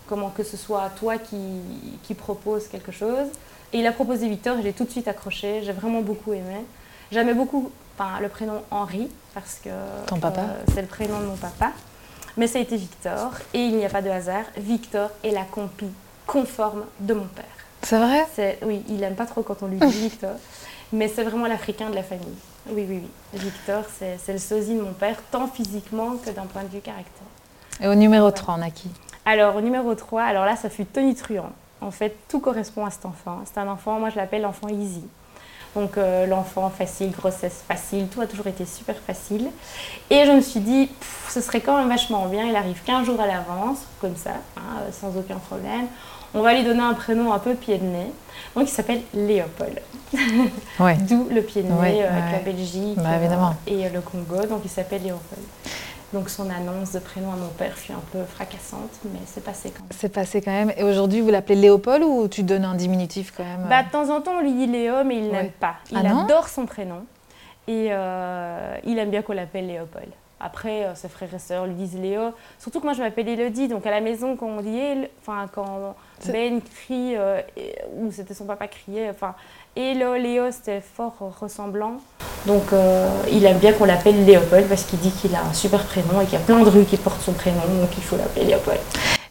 comment, 0.07 0.29
que 0.29 0.43
ce 0.43 0.55
soit 0.55 0.89
toi 0.99 1.17
qui, 1.17 1.37
qui 2.03 2.13
propose 2.13 2.67
quelque 2.67 2.91
chose. 2.91 3.27
Et 3.73 3.79
il 3.79 3.87
a 3.87 3.91
proposé 3.91 4.29
Victor 4.29 4.57
et 4.59 4.63
j'ai 4.63 4.73
tout 4.73 4.85
de 4.85 4.91
suite 4.91 5.07
accroché. 5.07 5.61
J'ai 5.63 5.71
vraiment 5.71 6.01
beaucoup 6.01 6.31
aimé. 6.33 6.63
J'aimais 7.11 7.33
beaucoup 7.33 7.71
enfin, 7.97 8.19
le 8.21 8.29
prénom 8.29 8.61
Henri 8.71 9.09
parce 9.33 9.59
que 9.63 9.69
Ton 10.07 10.19
papa 10.19 10.41
euh, 10.41 10.63
c'est 10.73 10.81
le 10.81 10.87
prénom 10.87 11.19
de 11.19 11.25
mon 11.25 11.35
papa. 11.35 11.71
Mais 12.37 12.47
ça 12.47 12.59
a 12.59 12.61
été 12.61 12.77
Victor 12.77 13.31
et 13.53 13.59
il 13.59 13.75
n'y 13.75 13.85
a 13.85 13.89
pas 13.89 14.01
de 14.01 14.09
hasard. 14.09 14.45
Victor 14.57 15.09
est 15.23 15.31
la 15.31 15.43
compie 15.43 15.91
conforme 16.25 16.85
de 16.99 17.13
mon 17.13 17.25
père. 17.25 17.45
c'est 17.81 17.97
vrai? 17.97 18.25
C'est, 18.33 18.59
oui, 18.63 18.83
il 18.89 19.03
aime 19.03 19.15
pas 19.15 19.25
trop 19.25 19.41
quand 19.41 19.61
on 19.61 19.67
lui 19.67 19.77
dit 19.77 19.87
Victor, 20.09 20.35
mais 20.91 21.07
c'est 21.07 21.23
vraiment 21.23 21.47
l'Africain 21.47 21.89
de 21.89 21.95
la 21.95 22.03
famille. 22.03 22.25
Oui, 22.69 22.85
oui, 22.87 23.01
oui. 23.03 23.39
Victor, 23.39 23.83
c'est, 23.99 24.17
c'est 24.23 24.33
le 24.33 24.39
sosie 24.39 24.75
de 24.75 24.81
mon 24.81 24.93
père, 24.93 25.17
tant 25.31 25.47
physiquement 25.47 26.15
que 26.17 26.29
d'un 26.29 26.45
point 26.45 26.63
de 26.63 26.69
vue 26.69 26.79
caractère. 26.79 27.27
Et 27.81 27.87
au 27.87 27.95
numéro 27.95 28.31
3, 28.31 28.55
on 28.57 28.61
a 28.61 28.69
qui? 28.69 28.89
Alors, 29.25 29.55
au 29.55 29.61
numéro 29.61 29.93
3, 29.93 30.23
alors 30.23 30.45
là, 30.45 30.55
ça 30.55 30.69
fut 30.69 30.85
Tony 30.85 31.13
Truant. 31.13 31.51
En 31.85 31.91
fait, 31.91 32.15
tout 32.29 32.39
correspond 32.39 32.85
à 32.85 32.89
cet 32.91 33.05
enfant. 33.05 33.39
C'est 33.45 33.59
un 33.59 33.67
enfant, 33.67 33.99
moi 33.99 34.09
je 34.09 34.15
l'appelle 34.15 34.41
l'enfant 34.41 34.67
easy. 34.69 35.03
Donc, 35.75 35.97
euh, 35.97 36.27
l'enfant 36.27 36.69
facile, 36.69 37.09
grossesse 37.11 37.63
facile, 37.67 38.07
tout 38.07 38.21
a 38.21 38.27
toujours 38.27 38.45
été 38.45 38.63
super 38.63 38.95
facile. 38.95 39.49
Et 40.11 40.23
je 40.25 40.31
me 40.31 40.41
suis 40.41 40.59
dit, 40.59 40.85
pff, 40.85 41.29
ce 41.33 41.41
serait 41.41 41.61
quand 41.61 41.77
même 41.77 41.89
vachement 41.89 42.27
bien. 42.27 42.45
Il 42.45 42.55
arrive 42.55 42.79
15 42.85 43.07
jours 43.07 43.19
à 43.19 43.25
l'avance, 43.25 43.79
comme 43.99 44.15
ça, 44.15 44.33
hein, 44.55 44.61
euh, 44.81 44.91
sans 44.91 45.17
aucun 45.17 45.37
problème. 45.37 45.87
On 46.35 46.41
va 46.41 46.53
lui 46.53 46.63
donner 46.63 46.81
un 46.81 46.93
prénom 46.93 47.33
un 47.33 47.39
peu 47.39 47.55
pied 47.55 47.77
de 47.79 47.85
nez. 47.85 48.11
Donc, 48.55 48.65
il 48.67 48.71
s'appelle 48.71 49.01
Léopold. 49.15 49.81
Ouais. 50.79 50.95
D'où 51.01 51.27
le 51.31 51.41
pied 51.41 51.63
de 51.63 51.67
nez 51.67 51.73
Ouais, 51.73 52.01
euh, 52.03 52.09
avec 52.11 52.23
ouais. 52.25 52.31
la 52.31 52.39
Belgique 52.39 52.97
Bah, 52.97 53.09
euh, 53.13 53.49
et 53.67 53.89
le 53.89 54.01
Congo. 54.01 54.45
Donc, 54.47 54.61
il 54.63 54.69
s'appelle 54.69 55.01
Léopold. 55.01 55.41
Donc, 56.13 56.29
son 56.29 56.47
annonce 56.49 56.91
de 56.93 56.99
prénom 56.99 57.31
à 57.33 57.35
mon 57.35 57.47
père 57.49 57.75
fut 57.75 57.91
un 57.91 58.01
peu 58.11 58.23
fracassante, 58.23 58.91
mais 59.05 59.19
c'est 59.25 59.43
passé 59.43 59.71
quand 59.71 59.81
même. 59.81 59.89
C'est 59.91 60.13
passé 60.13 60.41
quand 60.41 60.51
même. 60.51 60.71
Et 60.77 60.83
aujourd'hui, 60.83 61.21
vous 61.21 61.31
l'appelez 61.31 61.55
Léopold 61.55 62.03
ou 62.03 62.27
tu 62.27 62.43
donnes 62.43 62.65
un 62.65 62.75
diminutif 62.75 63.33
quand 63.35 63.43
même 63.43 63.65
Bah, 63.67 63.81
de 63.83 63.89
temps 63.89 64.09
en 64.15 64.21
temps, 64.21 64.33
on 64.37 64.41
lui 64.41 64.53
dit 64.53 64.67
Léo, 64.67 65.03
mais 65.03 65.17
il 65.17 65.23
Ouais. 65.25 65.31
n'aime 65.31 65.51
pas. 65.51 65.75
Il 65.91 65.97
Ah 65.97 66.21
adore 66.23 66.47
son 66.49 66.65
prénom. 66.67 67.03
Et 67.67 67.87
euh, 67.91 68.77
il 68.85 68.99
aime 68.99 69.09
bien 69.09 69.21
qu'on 69.23 69.33
l'appelle 69.33 69.65
Léopold. 69.67 70.09
Après, 70.45 70.83
euh, 70.83 70.93
ses 70.95 71.07
frères 71.07 71.33
et 71.33 71.39
sœurs 71.39 71.65
lui 71.65 71.73
disent 71.73 71.95
Léo. 71.97 72.31
Surtout 72.59 72.79
que 72.81 72.83
moi, 72.85 72.93
je 72.93 73.01
m'appelle 73.01 73.29
Élodie. 73.29 73.69
Donc, 73.69 73.85
à 73.85 73.91
la 73.91 74.01
maison, 74.01 74.35
quand 74.35 74.47
on 74.47 74.61
dit 74.61 74.81
enfin, 75.21 75.47
quand 75.53 75.95
Ben 76.27 76.59
crie, 76.61 77.15
euh, 77.15 77.39
et- 77.55 77.75
ou 77.97 78.11
c'était 78.11 78.33
son 78.33 78.45
papa 78.45 78.67
criait, 78.67 79.09
enfin, 79.09 79.35
Hello, 79.75 80.15
Léo, 80.15 80.51
c'était 80.51 80.81
fort 80.81 81.15
euh, 81.21 81.25
ressemblant. 81.39 81.93
Donc, 82.45 82.73
euh, 82.73 83.09
il 83.31 83.43
aime 83.45 83.57
bien 83.57 83.71
qu'on 83.73 83.85
l'appelle 83.85 84.25
Léopold 84.25 84.67
parce 84.67 84.83
qu'il 84.83 84.99
dit 84.99 85.11
qu'il 85.11 85.33
a 85.33 85.41
un 85.49 85.53
super 85.53 85.83
prénom 85.85 86.19
et 86.21 86.25
qu'il 86.25 86.33
y 86.33 86.41
a 86.41 86.45
plein 86.45 86.59
de 86.59 86.69
rues 86.69 86.83
qui 86.85 86.97
portent 86.97 87.21
son 87.21 87.31
prénom. 87.33 87.61
Donc, 87.79 87.89
il 87.97 88.03
faut 88.03 88.17
l'appeler 88.17 88.45
Léopold. 88.45 88.79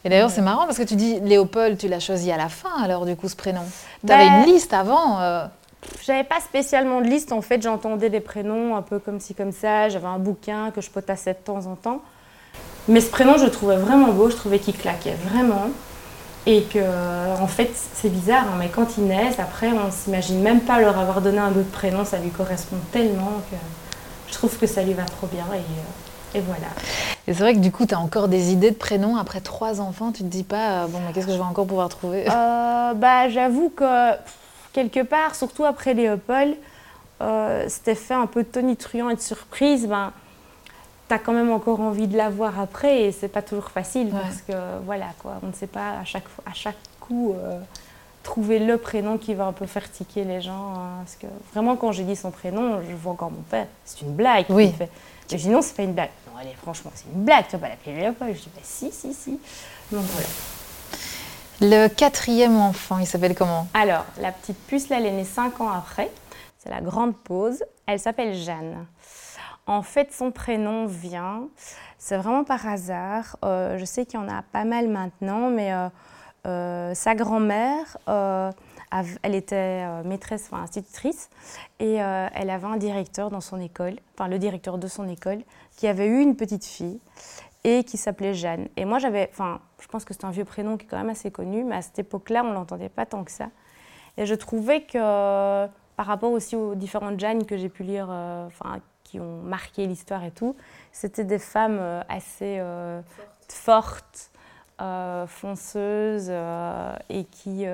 Et 0.03 0.09
d'ailleurs, 0.09 0.31
c'est 0.31 0.41
marrant 0.41 0.65
parce 0.65 0.77
que 0.77 0.83
tu 0.83 0.95
dis 0.95 1.19
Léopold, 1.21 1.77
tu 1.77 1.87
l'as 1.87 1.99
choisi 2.01 2.29
à 2.31 2.37
la 2.37 2.49
fin 2.49 2.81
alors 2.83 3.05
du 3.05 3.15
coup 3.15 3.29
ce 3.29 3.37
prénom. 3.37 3.61
Tu 4.05 4.11
avais 4.11 4.27
Bah, 4.29 4.39
une 4.39 4.45
liste 4.53 4.73
avant. 4.73 5.21
euh, 5.21 5.45
J'avais 6.05 6.23
pas 6.23 6.39
spécialement 6.39 7.01
de 7.01 7.07
liste, 7.07 7.31
en 7.31 7.41
fait, 7.41 7.61
j'entendais 7.61 8.09
des 8.09 8.19
prénoms 8.19 8.75
un 8.75 8.81
peu 8.81 8.99
comme 8.99 9.19
ci, 9.19 9.33
comme 9.33 9.51
ça. 9.51 9.89
J'avais 9.89 10.07
un 10.07 10.19
bouquin 10.19 10.71
que 10.71 10.81
je 10.81 10.89
potassais 10.89 11.33
de 11.33 11.39
temps 11.39 11.65
en 11.65 11.75
temps. 11.75 12.01
Mais 12.87 12.99
ce 12.99 13.09
prénom, 13.09 13.37
je 13.37 13.45
le 13.45 13.51
trouvais 13.51 13.77
vraiment 13.77 14.11
beau, 14.11 14.29
je 14.29 14.35
trouvais 14.35 14.59
qu'il 14.59 14.77
claquait 14.77 15.15
vraiment. 15.29 15.69
Et 16.45 16.63
que, 16.63 16.79
en 17.41 17.47
fait, 17.47 17.71
c'est 17.93 18.09
bizarre, 18.09 18.43
hein, 18.43 18.57
mais 18.59 18.67
quand 18.67 18.97
ils 18.97 19.05
naissent, 19.05 19.39
après, 19.39 19.69
on 19.71 19.89
s'imagine 19.91 20.41
même 20.41 20.59
pas 20.59 20.81
leur 20.81 20.99
avoir 20.99 21.21
donné 21.21 21.37
un 21.37 21.51
autre 21.51 21.71
prénom, 21.71 22.03
ça 22.03 22.17
lui 22.17 22.31
correspond 22.31 22.75
tellement 22.91 23.39
que 23.49 23.55
je 24.27 24.33
trouve 24.33 24.57
que 24.57 24.67
ça 24.67 24.83
lui 24.83 24.93
va 24.93 25.05
trop 25.05 25.27
bien. 25.27 25.45
Et, 25.53 25.59
euh, 25.59 26.39
et 26.39 26.41
voilà. 26.41 26.67
Et 27.27 27.33
c'est 27.33 27.39
vrai 27.39 27.53
que 27.53 27.59
du 27.59 27.71
coup, 27.71 27.85
tu 27.85 27.93
as 27.93 27.99
encore 27.99 28.27
des 28.27 28.51
idées 28.51 28.71
de 28.71 28.75
prénoms 28.75 29.15
après 29.15 29.39
trois 29.39 29.79
enfants. 29.79 30.11
Tu 30.11 30.23
te 30.23 30.27
dis 30.27 30.43
pas, 30.43 30.83
euh, 30.83 30.87
bon, 30.87 30.99
mais 31.07 31.13
qu'est-ce 31.13 31.27
que 31.27 31.31
je 31.31 31.37
vais 31.37 31.43
encore 31.43 31.65
pouvoir 31.65 31.87
trouver? 31.87 32.25
Euh, 32.29 32.93
bah, 32.93 33.29
j'avoue 33.29 33.69
que 33.69 34.11
pff, 34.11 34.33
quelque 34.73 35.03
part, 35.03 35.35
surtout 35.35 35.63
après 35.65 35.93
Léopold, 35.93 36.55
euh, 37.21 37.65
cet 37.69 37.87
effet 37.87 38.13
un 38.15 38.25
peu 38.27 38.43
tonitruant 38.43 39.09
et 39.09 39.15
de 39.15 39.21
surprise, 39.21 39.87
ben, 39.87 40.11
tu 41.07 41.13
as 41.13 41.19
quand 41.19 41.31
même 41.33 41.51
encore 41.51 41.79
envie 41.79 42.07
de 42.07 42.17
l'avoir 42.17 42.59
après 42.59 43.03
et 43.03 43.11
c'est 43.11 43.27
pas 43.27 43.41
toujours 43.41 43.69
facile 43.69 44.07
Ouais. 44.07 44.19
parce 44.21 44.41
que 44.41 44.53
voilà 44.85 45.07
quoi, 45.19 45.33
on 45.43 45.47
ne 45.47 45.53
sait 45.53 45.67
pas 45.67 45.99
à 46.01 46.05
chaque, 46.05 46.25
à 46.45 46.53
chaque 46.53 46.75
coup 46.99 47.33
euh, 47.37 47.59
trouver 48.23 48.59
le 48.59 48.77
prénom 48.77 49.17
qui 49.17 49.33
va 49.33 49.45
un 49.45 49.51
peu 49.53 49.65
faire 49.65 49.89
tiquer 49.91 50.23
les 50.23 50.41
gens. 50.41 50.73
hein, 50.75 50.89
parce 50.99 51.15
que 51.15 51.27
vraiment, 51.53 51.75
quand 51.75 51.91
j'ai 51.91 52.03
dit 52.03 52.15
son 52.15 52.31
prénom, 52.31 52.81
je 52.89 52.95
vois 52.95 53.11
encore 53.13 53.31
mon 53.31 53.41
père, 53.41 53.67
c'est 53.85 54.01
une 54.01 54.13
blague. 54.13 54.45
Oui. 54.49 54.71
Fait, 54.77 54.89
je 55.29 55.35
dis 55.37 55.49
non, 55.49 55.61
c'est 55.61 55.75
pas 55.75 55.83
une 55.83 55.93
blague. 55.93 56.09
Non, 56.31 56.39
allez, 56.39 56.53
franchement, 56.61 56.91
c'est 56.95 57.05
une 57.13 57.23
blague, 57.23 57.45
tu 57.47 57.53
vas 57.53 57.59
pas 57.59 57.69
l'appeler 57.69 57.95
Léopold. 57.97 58.33
Je 58.35 58.41
dis, 58.41 58.49
bah, 58.55 58.61
si, 58.63 58.91
si, 58.91 59.13
si. 59.13 59.31
Donc 59.91 60.03
voilà. 60.03 60.27
Le 61.65 61.87
quatrième 61.87 62.57
enfant, 62.57 62.97
il 62.97 63.07
s'appelle 63.07 63.35
comment? 63.35 63.67
Alors, 63.73 64.03
la 64.19 64.33
petite 64.33 64.57
puce, 64.67 64.89
là, 64.89 64.97
elle 64.99 65.05
est 65.05 65.11
née 65.11 65.23
5 65.23 65.61
ans 65.61 65.69
après. 65.69 66.11
C'est 66.57 66.69
la 66.69 66.81
grande 66.81 67.15
pause. 67.15 67.63
Elle 67.85 68.01
s'appelle 68.01 68.35
Jeanne. 68.35 68.85
En 69.65 69.81
fait, 69.81 70.11
son 70.11 70.31
prénom 70.31 70.87
vient, 70.87 71.47
c'est 71.97 72.17
vraiment 72.17 72.43
par 72.43 72.67
hasard. 72.67 73.37
Euh, 73.45 73.77
je 73.77 73.85
sais 73.85 74.05
qu'il 74.05 74.19
y 74.19 74.21
en 74.21 74.27
a 74.27 74.41
pas 74.41 74.65
mal 74.65 74.89
maintenant, 74.89 75.49
mais 75.49 75.71
sa 76.43 77.15
grand-mère, 77.15 77.97
elle 78.07 79.33
était 79.33 79.85
maîtresse, 80.03 80.49
enfin 80.51 80.63
institutrice, 80.63 81.29
et 81.79 81.93
elle 81.93 82.49
avait 82.49 82.67
un 82.67 82.75
directeur 82.75 83.29
dans 83.29 83.39
son 83.39 83.61
école, 83.61 83.95
enfin 84.17 84.27
le 84.27 84.37
directeur 84.37 84.77
de 84.77 84.89
son 84.89 85.07
école, 85.07 85.39
qui 85.77 85.87
avait 85.87 86.07
eu 86.07 86.19
une 86.19 86.35
petite 86.35 86.65
fille 86.65 86.99
et 87.63 87.83
qui 87.83 87.97
s'appelait 87.97 88.33
Jeanne. 88.33 88.67
Et 88.75 88.85
moi, 88.85 88.99
j'avais, 88.99 89.29
enfin, 89.31 89.61
je 89.79 89.87
pense 89.87 90.05
que 90.05 90.13
c'est 90.13 90.25
un 90.25 90.31
vieux 90.31 90.45
prénom 90.45 90.77
qui 90.77 90.85
est 90.85 90.89
quand 90.89 90.97
même 90.97 91.09
assez 91.09 91.31
connu, 91.31 91.63
mais 91.63 91.77
à 91.77 91.81
cette 91.81 91.99
époque-là, 91.99 92.43
on 92.43 92.49
ne 92.49 92.53
l'entendait 92.53 92.89
pas 92.89 93.05
tant 93.05 93.23
que 93.23 93.31
ça. 93.31 93.49
Et 94.17 94.25
je 94.25 94.35
trouvais 94.35 94.81
que, 94.81 95.67
par 95.95 96.05
rapport 96.05 96.31
aussi 96.31 96.55
aux 96.55 96.75
différentes 96.75 97.19
Jeannes 97.19 97.45
que 97.45 97.57
j'ai 97.57 97.69
pu 97.69 97.83
lire, 97.83 98.07
euh, 98.09 98.47
enfin, 98.47 98.79
qui 99.03 99.19
ont 99.19 99.41
marqué 99.41 99.87
l'histoire 99.87 100.23
et 100.23 100.31
tout, 100.31 100.55
c'était 100.91 101.23
des 101.23 101.39
femmes 101.39 101.77
euh, 101.79 102.01
assez 102.09 102.57
euh, 102.59 103.01
fortes, 103.47 104.29
fonceuses 105.27 106.29
et 107.09 107.23
qui 107.25 107.65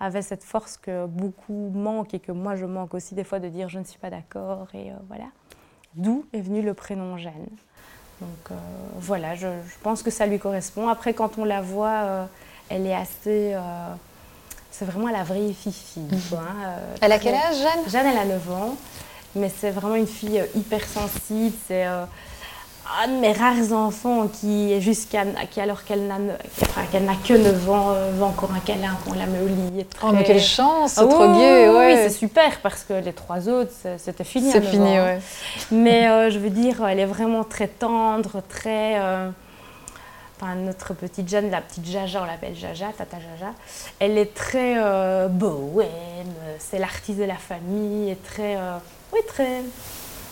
avaient 0.00 0.22
cette 0.22 0.42
force 0.42 0.76
que 0.76 1.06
beaucoup 1.06 1.70
manquent 1.72 2.14
et 2.14 2.18
que 2.18 2.32
moi 2.32 2.56
je 2.56 2.66
manque 2.66 2.94
aussi 2.94 3.14
des 3.14 3.22
fois 3.22 3.38
de 3.38 3.48
dire 3.48 3.68
je 3.68 3.78
ne 3.78 3.84
suis 3.84 4.00
pas 4.00 4.10
d'accord 4.10 4.66
et 4.74 4.90
voilà. 5.06 5.26
D'où 5.94 6.24
est 6.32 6.40
venu 6.40 6.60
le 6.60 6.74
prénom 6.74 7.18
Jeanne. 7.18 7.46
Donc 8.22 8.50
euh, 8.52 8.54
voilà, 8.98 9.34
je, 9.34 9.48
pense 9.82 10.02
que 10.02 10.10
ça 10.10 10.26
lui 10.26 10.38
correspond. 10.38 10.88
Après, 10.88 11.12
quand 11.12 11.38
on 11.38 11.44
la 11.44 11.60
voit, 11.60 11.88
euh, 11.88 12.24
elle 12.68 12.86
est 12.86 12.94
assez. 12.94 13.52
Euh, 13.54 13.60
c'est 14.70 14.84
vraiment 14.84 15.08
la 15.08 15.24
vraie 15.24 15.52
fifi. 15.52 16.00
Mhm. 16.00 16.18
Hein, 16.34 16.76
elle 17.00 17.12
a 17.12 17.18
quel 17.18 17.34
âge, 17.34 17.56
Jeanne? 17.56 17.90
Jeanne, 17.90 18.06
elle 18.06 18.18
a 18.18 18.24
9 18.24 18.50
ans. 18.52 18.76
Mais 19.34 19.50
c'est 19.60 19.70
vraiment 19.70 19.96
une 19.96 20.06
fille 20.06 20.42
hypersensible. 20.54 21.56
C'est 21.66 21.86
un 23.00 23.08
de 23.08 23.20
mes 23.20 23.32
rares 23.32 23.72
enfants 23.72 24.28
qui, 24.28 24.80
jusqu'à, 24.80 25.24
qui 25.50 25.60
alors 25.60 25.84
qu'elle 25.84 26.06
n'a, 26.06 26.18
qu'elle 26.90 27.04
n'a 27.04 27.14
que 27.14 27.34
9 27.34 27.70
ans, 27.70 27.90
euh, 27.90 28.10
veut 28.12 28.24
encore 28.24 28.50
un 28.52 28.60
câlin 28.60 28.96
qu'on 29.04 29.14
la 29.14 29.26
met 29.26 29.40
au 29.40 29.46
lit. 29.46 29.86
Oh, 30.02 30.08
mais 30.12 30.24
quelle 30.24 30.40
chance, 30.40 30.92
c'est 30.92 31.08
trop 31.08 31.32
gai. 31.32 31.68
Oui, 31.68 31.94
c'est 31.96 32.10
super 32.10 32.60
parce 32.60 32.82
que 32.84 32.94
les 32.94 33.12
trois 33.12 33.48
autres, 33.48 33.72
c'était 33.98 34.24
fini. 34.24 34.50
C'est 34.50 34.62
fini, 34.62 34.98
oui. 34.98 35.20
Mais 35.70 36.08
euh, 36.08 36.30
je 36.30 36.38
veux 36.38 36.50
dire, 36.50 36.84
elle 36.86 37.00
est 37.00 37.06
vraiment 37.06 37.44
très 37.44 37.68
tendre, 37.68 38.42
très. 38.48 38.98
Euh, 38.98 39.30
enfin, 40.40 40.56
notre 40.56 40.92
petite 40.94 41.28
Jeanne, 41.28 41.50
la 41.50 41.60
petite 41.60 41.86
Jaja, 41.86 42.22
on 42.22 42.26
l'appelle 42.26 42.56
Jaja, 42.56 42.86
Tata 42.96 43.18
Jaja, 43.18 43.52
elle 44.00 44.18
est 44.18 44.34
très 44.34 44.76
bohème, 45.28 45.86
c'est 46.58 46.78
l'artiste 46.78 47.20
de 47.20 47.24
la 47.24 47.36
famille, 47.36 48.10
et 48.10 48.16
très. 48.16 48.56
oui, 49.12 49.20
très 49.28 49.62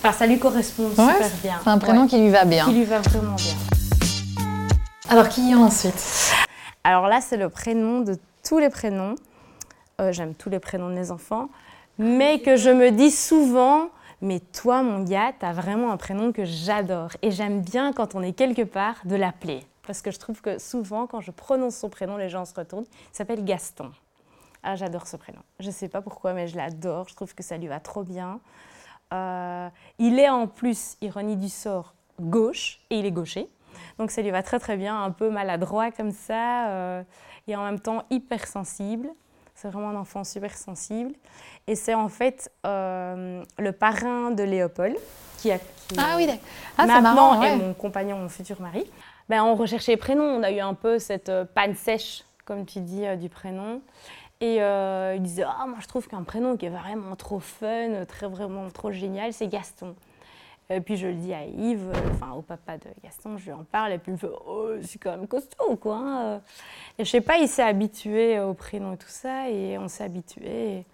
Enfin, 0.02 0.12
ça 0.12 0.26
lui 0.26 0.38
correspond 0.38 0.88
super 0.88 1.14
bien. 1.42 1.60
C'est 1.62 1.68
un 1.68 1.76
prénom 1.76 2.06
qui 2.06 2.18
lui 2.18 2.30
va 2.30 2.46
bien. 2.46 2.64
Qui 2.64 2.72
lui 2.72 2.84
va 2.84 3.00
vraiment 3.00 3.34
bien. 3.34 3.54
Alors, 5.10 5.28
qui 5.28 5.50
y 5.50 5.52
a 5.52 5.58
ensuite? 5.58 6.32
Alors 6.84 7.06
là, 7.06 7.20
c'est 7.20 7.36
le 7.36 7.50
prénom 7.50 8.00
de 8.00 8.16
tous 8.42 8.58
les 8.58 8.70
prénoms. 8.70 9.14
Euh, 10.00 10.10
j'aime 10.10 10.34
tous 10.34 10.48
les 10.48 10.58
prénoms 10.58 10.88
de 10.88 10.94
mes 10.94 11.10
enfants. 11.10 11.50
Mais 11.98 12.40
que 12.40 12.56
je 12.56 12.70
me 12.70 12.90
dis 12.90 13.10
souvent, 13.10 13.90
mais 14.22 14.40
toi, 14.40 14.82
mon 14.82 15.04
gars, 15.04 15.34
tu 15.38 15.44
as 15.44 15.52
vraiment 15.52 15.92
un 15.92 15.98
prénom 15.98 16.32
que 16.32 16.46
j'adore. 16.46 17.10
Et 17.20 17.30
j'aime 17.30 17.60
bien, 17.60 17.92
quand 17.92 18.14
on 18.14 18.22
est 18.22 18.32
quelque 18.32 18.62
part, 18.62 18.94
de 19.04 19.16
l'appeler. 19.16 19.66
Parce 19.86 20.00
que 20.00 20.10
je 20.10 20.18
trouve 20.18 20.40
que 20.40 20.58
souvent, 20.58 21.06
quand 21.06 21.20
je 21.20 21.30
prononce 21.30 21.76
son 21.76 21.90
prénom, 21.90 22.16
les 22.16 22.30
gens 22.30 22.46
se 22.46 22.54
retournent. 22.54 22.86
Il 23.12 23.16
s'appelle 23.18 23.44
Gaston. 23.44 23.90
Ah, 24.62 24.76
j'adore 24.76 25.06
ce 25.06 25.18
prénom. 25.18 25.40
Je 25.58 25.66
ne 25.66 25.72
sais 25.72 25.88
pas 25.88 26.00
pourquoi, 26.00 26.32
mais 26.32 26.48
je 26.48 26.56
l'adore. 26.56 27.06
Je 27.10 27.14
trouve 27.14 27.34
que 27.34 27.42
ça 27.42 27.58
lui 27.58 27.66
va 27.66 27.80
trop 27.80 28.02
bien. 28.02 28.40
Euh, 29.12 29.68
il 29.98 30.18
est 30.18 30.28
en 30.28 30.46
plus, 30.46 30.96
ironie 31.00 31.36
du 31.36 31.48
sort, 31.48 31.94
gauche 32.20 32.80
et 32.90 32.98
il 32.98 33.06
est 33.06 33.12
gaucher. 33.12 33.48
Donc 33.98 34.10
ça 34.10 34.22
lui 34.22 34.30
va 34.30 34.42
très 34.42 34.58
très 34.58 34.76
bien, 34.76 35.02
un 35.02 35.10
peu 35.10 35.30
maladroit 35.30 35.90
comme 35.90 36.12
ça 36.12 36.68
euh, 36.68 37.02
et 37.46 37.56
en 37.56 37.64
même 37.64 37.80
temps 37.80 38.04
hyper 38.10 38.46
sensible. 38.46 39.08
C'est 39.54 39.68
vraiment 39.68 39.90
un 39.90 39.96
enfant 39.96 40.24
super 40.24 40.56
sensible. 40.56 41.12
Et 41.66 41.74
c'est 41.74 41.94
en 41.94 42.08
fait 42.08 42.50
euh, 42.66 43.42
le 43.58 43.72
parrain 43.72 44.30
de 44.30 44.42
Léopold 44.42 44.96
qui 45.38 45.52
a 45.52 45.58
ah 45.98 46.14
oui, 46.16 46.28
ah, 46.78 46.86
maintenant 46.86 47.42
est 47.42 47.56
mon 47.56 47.74
compagnon, 47.74 48.18
mon 48.18 48.28
futur 48.28 48.60
mari. 48.60 48.84
Ben, 49.28 49.42
on 49.42 49.54
recherchait 49.54 49.92
les 49.92 49.96
prénoms, 49.96 50.24
on 50.24 50.42
a 50.42 50.50
eu 50.50 50.60
un 50.60 50.74
peu 50.74 50.98
cette 50.98 51.32
panne 51.54 51.74
sèche, 51.74 52.24
comme 52.44 52.64
tu 52.64 52.80
dis, 52.80 53.04
du 53.16 53.28
prénom. 53.28 53.80
Et 54.40 54.62
euh, 54.62 55.14
il 55.16 55.22
disait 55.22 55.44
Ah, 55.46 55.66
moi 55.66 55.78
je 55.80 55.86
trouve 55.86 56.08
qu'un 56.08 56.22
prénom 56.22 56.56
qui 56.56 56.66
est 56.66 56.70
vraiment 56.70 57.14
trop 57.14 57.40
fun, 57.40 58.04
très 58.06 58.26
vraiment 58.26 58.68
trop 58.70 58.90
génial, 58.90 59.32
c'est 59.32 59.48
Gaston. 59.48 59.94
Et 60.70 60.80
puis 60.80 60.96
je 60.96 61.08
le 61.08 61.14
dis 61.14 61.34
à 61.34 61.44
Yves, 61.44 61.90
enfin 62.12 62.32
au 62.32 62.42
papa 62.42 62.78
de 62.78 62.86
Gaston, 63.02 63.36
je 63.36 63.46
lui 63.46 63.52
en 63.52 63.64
parle, 63.64 63.92
et 63.92 63.98
puis 63.98 64.12
il 64.12 64.14
me 64.14 64.18
fait 64.18 64.30
Oh, 64.46 64.68
c'est 64.82 64.98
quand 64.98 65.10
même 65.10 65.26
costaud, 65.26 65.76
quoi. 65.76 65.96
Hein. 65.96 66.40
Et 66.96 67.04
je 67.04 67.10
sais 67.10 67.20
pas, 67.20 67.38
il 67.38 67.48
s'est 67.48 67.62
habitué 67.62 68.38
au 68.38 68.54
prénom 68.54 68.94
et 68.94 68.96
tout 68.96 69.08
ça, 69.08 69.50
et 69.50 69.76
on 69.78 69.88
s'est 69.88 70.04
habitué. 70.04 70.86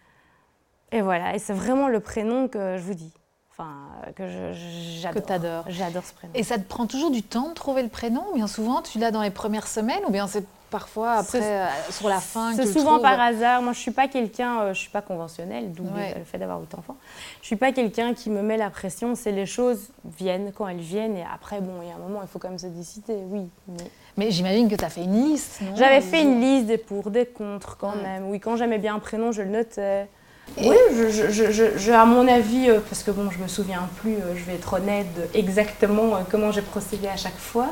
Et, 0.93 1.03
voilà, 1.03 1.35
et 1.35 1.38
c'est 1.38 1.53
vraiment 1.53 1.88
le 1.88 2.00
prénom 2.00 2.49
que 2.49 2.79
je 2.79 2.83
vous 2.83 2.95
dis. 2.95 3.12
Enfin, 3.50 3.75
que 4.15 4.53
j'adore. 4.53 5.23
Que 5.23 5.26
t'adores. 5.26 5.65
J'adore 5.69 6.05
ce 6.05 6.15
prénom. 6.15 6.33
Et 6.35 6.43
ça 6.43 6.59
te 6.59 6.65
prend 6.65 6.87
toujours 6.87 7.11
du 7.11 7.23
temps 7.23 7.50
de 7.50 7.55
trouver 7.55 7.83
le 7.83 7.88
prénom 7.88 8.25
Bien 8.35 8.47
souvent, 8.47 8.83
tu 8.83 8.99
l'as 8.99 9.11
dans 9.11 9.23
les 9.23 9.31
premières 9.31 9.67
semaines, 9.67 10.03
ou 10.07 10.11
bien 10.11 10.26
c'est 10.26 10.47
parfois 10.78 11.12
après 11.12 11.40
euh, 11.42 11.66
sur 11.90 12.06
la 12.06 12.21
fin 12.21 12.54
C'est 12.54 12.66
souvent 12.66 12.99
par 12.99 13.18
hasard. 13.18 13.62
Moi, 13.62 13.73
je 13.73 13.78
suis 13.78 13.92
pas 13.92 14.09
quelqu'un, 14.09 14.61
euh, 14.61 14.75
je 14.75 14.80
suis 14.80 14.90
pas 14.90 15.00
conventionnelle, 15.00 15.73
d'où 15.73 15.85
le 15.85 16.25
fait 16.25 16.37
d'avoir 16.37 16.61
huit 16.61 16.75
enfants. 16.75 16.97
Je 17.40 17.47
suis 17.47 17.56
pas 17.56 17.73
quelqu'un 17.73 18.12
qui 18.12 18.28
me 18.28 18.42
met 18.42 18.59
la 18.59 18.68
pression. 18.68 19.14
C'est 19.14 19.33
les 19.33 19.47
choses 19.47 19.88
viennent 20.18 20.52
quand 20.54 20.68
elles 20.68 20.76
viennent 20.76 21.16
et 21.16 21.25
après, 21.33 21.62
bon, 21.62 21.80
il 21.83 21.88
y 21.88 21.90
a 21.90 21.95
un 21.95 21.99
moment, 21.99 22.21
il 22.21 22.28
faut 22.28 22.38
quand 22.38 22.50
même 22.50 22.59
se 22.59 22.66
décider. 22.66 23.16
Oui. 23.30 23.49
Mais, 24.18 24.30
j'imagine 24.30 24.68
que 24.68 24.75
tu 24.75 24.85
as 24.85 24.90
fait 24.90 25.04
une 25.04 25.30
liste. 25.30 25.61
J'avais 25.76 26.02
fait 26.02 26.21
une 26.21 26.42
liste 26.42 26.66
des 26.66 26.78
pour, 26.78 27.11
des 27.11 27.25
contre 27.25 27.78
quand 27.78 27.97
même. 27.97 28.28
Oui, 28.28 28.38
quand 28.38 28.56
j'aimais 28.56 28.78
bien 28.78 28.97
un 28.97 28.99
prénom, 28.99 29.33
je 29.33 29.40
le 29.40 29.50
notais. 29.50 30.09
Oui, 30.59 30.76
je, 30.92 31.92
à 31.92 32.04
mon 32.04 32.28
avis, 32.28 32.68
euh, 32.68 32.80
parce 32.87 33.02
que 33.02 33.11
bon, 33.11 33.30
je 33.30 33.38
me 33.38 33.49
souviens 33.49 33.88
plus, 33.97 34.16
je 34.37 34.45
vais 34.45 34.54
être 34.54 34.75
honnête, 34.75 35.06
exactement 35.35 36.18
comment 36.30 36.52
j'ai 36.52 36.62
procédé 36.62 37.09
à 37.09 37.16
chaque 37.16 37.38
fois. 37.38 37.68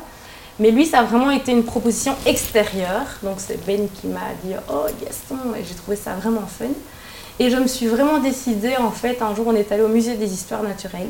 Mais 0.59 0.71
lui, 0.71 0.85
ça 0.85 0.99
a 0.99 1.03
vraiment 1.03 1.31
été 1.31 1.51
une 1.51 1.63
proposition 1.63 2.15
extérieure. 2.25 3.07
Donc 3.23 3.35
c'est 3.37 3.63
Ben 3.65 3.87
qui 3.89 4.07
m'a 4.07 4.33
dit 4.43 4.53
Oh 4.69 4.85
Gaston, 5.01 5.53
et 5.57 5.63
j'ai 5.63 5.75
trouvé 5.75 5.97
ça 5.97 6.13
vraiment 6.13 6.47
fun. 6.47 6.65
Et 7.39 7.49
je 7.49 7.57
me 7.57 7.67
suis 7.67 7.87
vraiment 7.87 8.19
décidée, 8.19 8.77
en 8.77 8.91
fait, 8.91 9.21
un 9.21 9.35
jour 9.35 9.47
on 9.47 9.55
est 9.55 9.71
allé 9.71 9.83
au 9.83 9.89
musée 9.89 10.15
des 10.15 10.33
histoires 10.33 10.63
naturelles. 10.63 11.09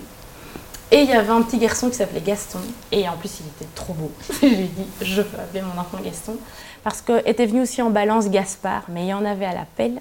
Et 0.91 1.01
il 1.01 1.09
y 1.09 1.13
avait 1.13 1.31
un 1.31 1.41
petit 1.41 1.57
garçon 1.57 1.89
qui 1.89 1.95
s'appelait 1.95 2.21
Gaston. 2.21 2.59
Et 2.91 3.07
en 3.07 3.17
plus, 3.17 3.39
il 3.39 3.47
était 3.47 3.69
trop 3.75 3.93
beau. 3.93 4.11
je 4.41 4.47
lui 4.47 4.55
ai 4.55 4.67
dit 4.67 4.87
Je 5.01 5.21
peux 5.21 5.37
appeler 5.37 5.61
mon 5.61 5.79
enfant 5.79 5.97
Gaston. 6.03 6.37
Parce 6.83 7.01
qu'était 7.01 7.45
venu 7.45 7.61
aussi 7.61 7.81
en 7.81 7.89
balance 7.89 8.29
Gaspard, 8.29 8.83
mais 8.89 9.05
il 9.05 9.07
y 9.07 9.13
en 9.13 9.25
avait 9.25 9.45
à 9.45 9.53
la 9.53 9.65
pelle. 9.75 9.99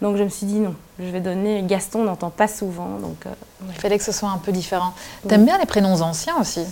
Donc 0.00 0.16
je 0.16 0.24
me 0.24 0.28
suis 0.28 0.46
dit 0.46 0.58
non, 0.58 0.74
je 0.98 1.04
vais 1.04 1.20
donner 1.20 1.62
Gaston, 1.62 2.00
on 2.00 2.04
n'entend 2.04 2.30
pas 2.30 2.48
souvent. 2.48 2.98
Donc, 2.98 3.24
euh, 3.26 3.30
Il 3.68 3.80
fallait 3.80 3.98
que 3.98 4.04
ce 4.04 4.12
soit 4.12 4.30
un 4.30 4.38
peu 4.38 4.50
différent. 4.50 4.94
T'aimes 5.28 5.44
bien 5.44 5.58
les 5.58 5.66
prénoms 5.66 6.00
anciens 6.00 6.36
aussi? 6.40 6.62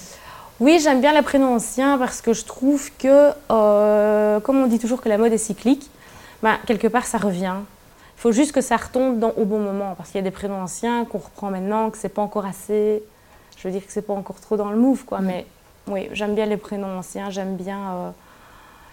Oui, 0.60 0.78
j'aime 0.78 1.00
bien 1.00 1.12
les 1.12 1.22
prénoms 1.22 1.54
anciens 1.54 1.96
parce 1.98 2.20
que 2.20 2.34
je 2.34 2.44
trouve 2.44 2.90
que, 2.98 3.30
euh, 3.50 4.40
comme 4.40 4.62
on 4.62 4.66
dit 4.66 4.78
toujours 4.78 5.00
que 5.00 5.08
la 5.08 5.16
mode 5.16 5.32
est 5.32 5.38
cyclique, 5.38 5.90
bah, 6.42 6.58
quelque 6.66 6.86
part 6.86 7.06
ça 7.06 7.18
revient. 7.18 7.54
Il 8.16 8.20
faut 8.20 8.32
juste 8.32 8.52
que 8.52 8.60
ça 8.60 8.76
retombe 8.76 9.18
dans, 9.18 9.30
au 9.30 9.46
bon 9.46 9.58
moment 9.58 9.94
parce 9.96 10.10
qu'il 10.10 10.18
y 10.18 10.20
a 10.20 10.24
des 10.24 10.30
prénoms 10.30 10.62
anciens 10.62 11.06
qu'on 11.06 11.18
reprend 11.18 11.50
maintenant, 11.50 11.88
que 11.88 11.96
c'est 11.96 12.10
pas 12.10 12.20
encore 12.20 12.44
assez. 12.44 13.02
Je 13.56 13.66
veux 13.66 13.72
dire 13.72 13.86
que 13.86 13.92
c'est 13.92 14.02
pas 14.02 14.12
encore 14.12 14.38
trop 14.40 14.58
dans 14.58 14.70
le 14.70 14.76
move, 14.76 15.04
quoi. 15.06 15.20
Mm. 15.20 15.26
Mais 15.26 15.46
oui, 15.86 16.08
j'aime 16.12 16.34
bien 16.34 16.44
les 16.44 16.58
prénoms 16.58 16.98
anciens, 16.98 17.30
j'aime 17.30 17.56
bien. 17.56 17.78
Euh, 17.78 18.10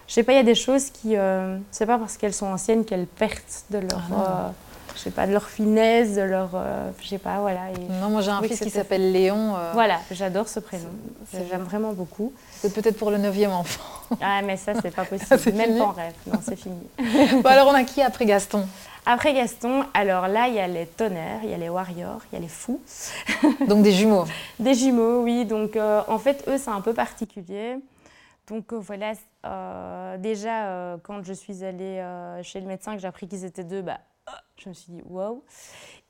je 0.08 0.14
sais 0.14 0.24
pas, 0.24 0.32
il 0.32 0.38
y 0.38 0.40
a 0.40 0.44
des 0.44 0.56
choses 0.56 0.90
qui. 0.90 1.18
Euh, 1.18 1.58
c'est 1.72 1.86
pas 1.86 1.98
parce 1.98 2.16
qu'elles 2.16 2.34
sont 2.34 2.46
anciennes 2.46 2.86
qu'elles 2.86 3.08
perdent 3.08 3.34
de 3.72 3.80
leur. 3.80 4.02
Ah 4.16 4.54
je 4.98 5.04
sais 5.04 5.12
pas, 5.12 5.28
de 5.28 5.32
leur 5.32 5.48
finesse, 5.48 6.16
de 6.16 6.22
leur, 6.22 6.50
euh, 6.56 6.90
je 7.00 7.08
sais 7.08 7.18
pas, 7.20 7.40
voilà. 7.40 7.70
non, 8.02 8.10
moi 8.10 8.22
j'ai 8.22 8.32
un 8.32 8.42
fils 8.42 8.60
qui 8.60 8.72
s'appelle 8.72 9.12
Léon. 9.12 9.56
Euh, 9.56 9.72
voilà, 9.74 10.00
j'adore 10.12 10.48
ce 10.48 10.60
prénom. 10.60 10.90
J'aime 11.32 11.64
vraiment 11.64 11.94
beaucoup. 11.94 12.34
C'est 12.52 12.74
peut-être 12.74 12.98
pour 12.98 13.12
le 13.12 13.18
neuvième 13.18 13.52
enfant. 13.52 13.84
Ah, 14.22 14.42
mais 14.42 14.56
ça, 14.56 14.72
c'est 14.82 14.96
pas 14.96 15.04
possible. 15.06 15.58
Même 15.58 15.78
pas 15.78 15.84
en 15.84 15.92
rêve. 15.92 16.14
Non, 16.28 16.40
c'est 16.42 16.56
fini. 16.56 16.80
bon, 17.44 17.50
alors 17.50 17.68
on 17.68 17.74
a 17.74 17.84
qui 17.84 18.02
après 18.02 18.26
Gaston? 18.26 18.66
Après 19.06 19.34
Gaston, 19.34 19.84
alors 19.94 20.30
là, 20.30 20.48
il 20.48 20.54
y 20.54 20.60
a 20.60 20.68
les 20.68 20.86
tonnerres, 20.86 21.42
il 21.44 21.50
y 21.50 21.54
a 21.54 21.58
les 21.58 21.68
warriors, 21.68 22.22
il 22.32 22.36
y 22.36 22.38
a 22.38 22.42
les 22.42 22.48
fous. 22.48 22.80
Donc 23.68 23.84
des 23.84 23.92
jumeaux 23.92 24.26
Des 24.60 24.76
jumeaux, 24.76 25.24
oui. 25.24 25.44
Donc 25.44 25.76
euh, 25.76 26.02
en 26.08 26.20
fait, 26.20 26.46
eux, 26.48 26.58
c'est 26.58 26.70
un 26.70 26.80
peu 26.80 26.94
particulier. 26.94 27.76
Donc 28.48 28.72
voilà, 28.72 29.12
déjà, 30.18 30.98
quand 31.04 31.22
je 31.26 31.34
suis 31.34 31.66
allée 31.66 32.02
chez 32.44 32.62
le 32.62 32.68
médecin, 32.68 32.96
que 32.96 33.02
j'ai 33.02 33.08
appris 33.08 33.28
qu'ils 33.28 33.44
étaient 33.44 33.66
deux, 33.66 33.82
bah, 33.82 34.00
je 34.58 34.70
me 34.70 34.74
suis 34.74 34.92
dit, 34.92 35.02
waouh. 35.06 35.44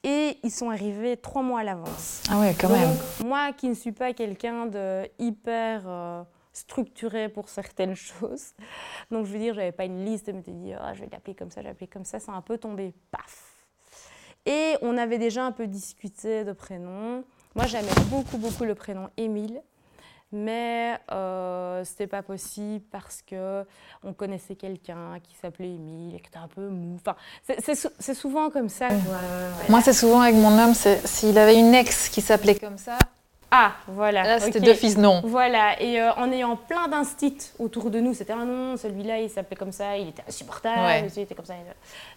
Et 0.04 0.38
ils 0.44 0.52
sont 0.52 0.70
arrivés 0.70 1.18
trois 1.18 1.42
mois 1.42 1.62
à 1.62 1.64
l'avance. 1.64 2.24
Ah 2.30 2.40
ouais, 2.40 2.56
quand 2.60 2.70
même. 2.70 2.96
Moi 3.26 3.52
qui 3.54 3.68
ne 3.68 3.74
suis 3.74 3.92
pas 3.92 4.14
quelqu'un 4.14 4.66
de 4.68 5.10
hyper 5.20 5.84
euh, 5.86 6.24
structuré 6.54 7.30
pour 7.30 7.50
certaines 7.50 7.96
choses, 7.96 8.54
donc 9.12 9.26
je 9.26 9.34
veux 9.34 9.40
dire, 9.40 9.54
j'avais 9.54 9.72
pas 9.72 9.86
une 9.86 10.06
liste, 10.06 10.28
je 10.28 10.32
me 10.32 10.42
suis 10.42 10.54
dit, 10.54 10.74
oh, 10.76 10.94
je 10.94 11.02
vais 11.02 11.10
l'appeler 11.12 11.36
comme 11.36 11.52
ça, 11.52 11.62
je 11.62 11.66
vais 11.66 11.72
l'appeler 11.72 11.88
comme 11.88 12.06
ça, 12.06 12.20
c'est 12.20 12.32
un 12.32 12.42
peu 12.42 12.58
tombé, 12.58 12.94
paf. 13.12 13.54
Et 14.46 14.76
on 14.82 14.98
avait 14.98 15.18
déjà 15.18 15.44
un 15.44 15.52
peu 15.52 15.68
discuté 15.68 16.46
de 16.46 16.54
prénoms. 16.54 17.26
Moi, 17.54 17.66
j'aimais 17.66 17.92
beaucoup, 18.10 18.38
beaucoup 18.38 18.64
le 18.64 18.76
prénom 18.76 19.10
Émile. 19.18 19.62
Mais 20.34 20.98
euh, 21.12 21.86
c'était 21.86 22.08
pas 22.08 22.22
possible 22.22 22.84
parce 22.92 23.22
que 23.22 23.64
on 24.04 24.12
connaissait 24.12 24.56
quelqu'un 24.56 25.20
qui 25.24 25.34
s'appelait 25.36 25.74
Émile 25.74 26.16
et 26.16 26.20
qui 26.20 26.28
était 26.28 26.38
un 26.38 26.50
peu 26.50 26.68
mou. 26.68 26.98
Enfin, 27.00 27.16
c'est 27.60 28.14
souvent 28.14 28.50
comme 28.50 28.68
ça. 28.68 28.90
Moi, 29.70 29.82
c'est 29.82 29.94
souvent 29.94 30.22
avec 30.22 30.36
mon 30.36 30.58
homme, 30.60 30.74
s'il 30.74 31.38
avait 31.38 31.58
une 31.58 31.74
ex 31.74 32.10
qui 32.10 32.22
s'appelait 32.22 32.56
comme 32.56 32.78
ça. 32.78 32.98
Ah, 33.52 33.74
voilà. 33.88 34.24
Là, 34.24 34.40
c'était 34.40 34.60
deux 34.60 34.74
fils 34.74 34.98
non. 34.98 35.22
Voilà. 35.24 35.82
Et 35.82 36.02
euh, 36.02 36.14
en 36.16 36.32
ayant 36.32 36.58
plein 36.58 36.88
d'instits 36.88 37.54
autour 37.60 37.90
de 37.90 38.00
nous, 38.00 38.14
c'était 38.14 38.34
un 38.34 38.46
nom, 38.46 38.76
celui-là, 38.76 39.20
il 39.20 39.30
s'appelait 39.30 39.56
comme 39.56 39.72
ça, 39.72 39.98
il 39.98 40.10
était 40.10 40.24
insupportable, 40.28 41.10
il 41.16 41.22
était 41.22 41.36
comme 41.36 41.46
ça. 41.46 41.54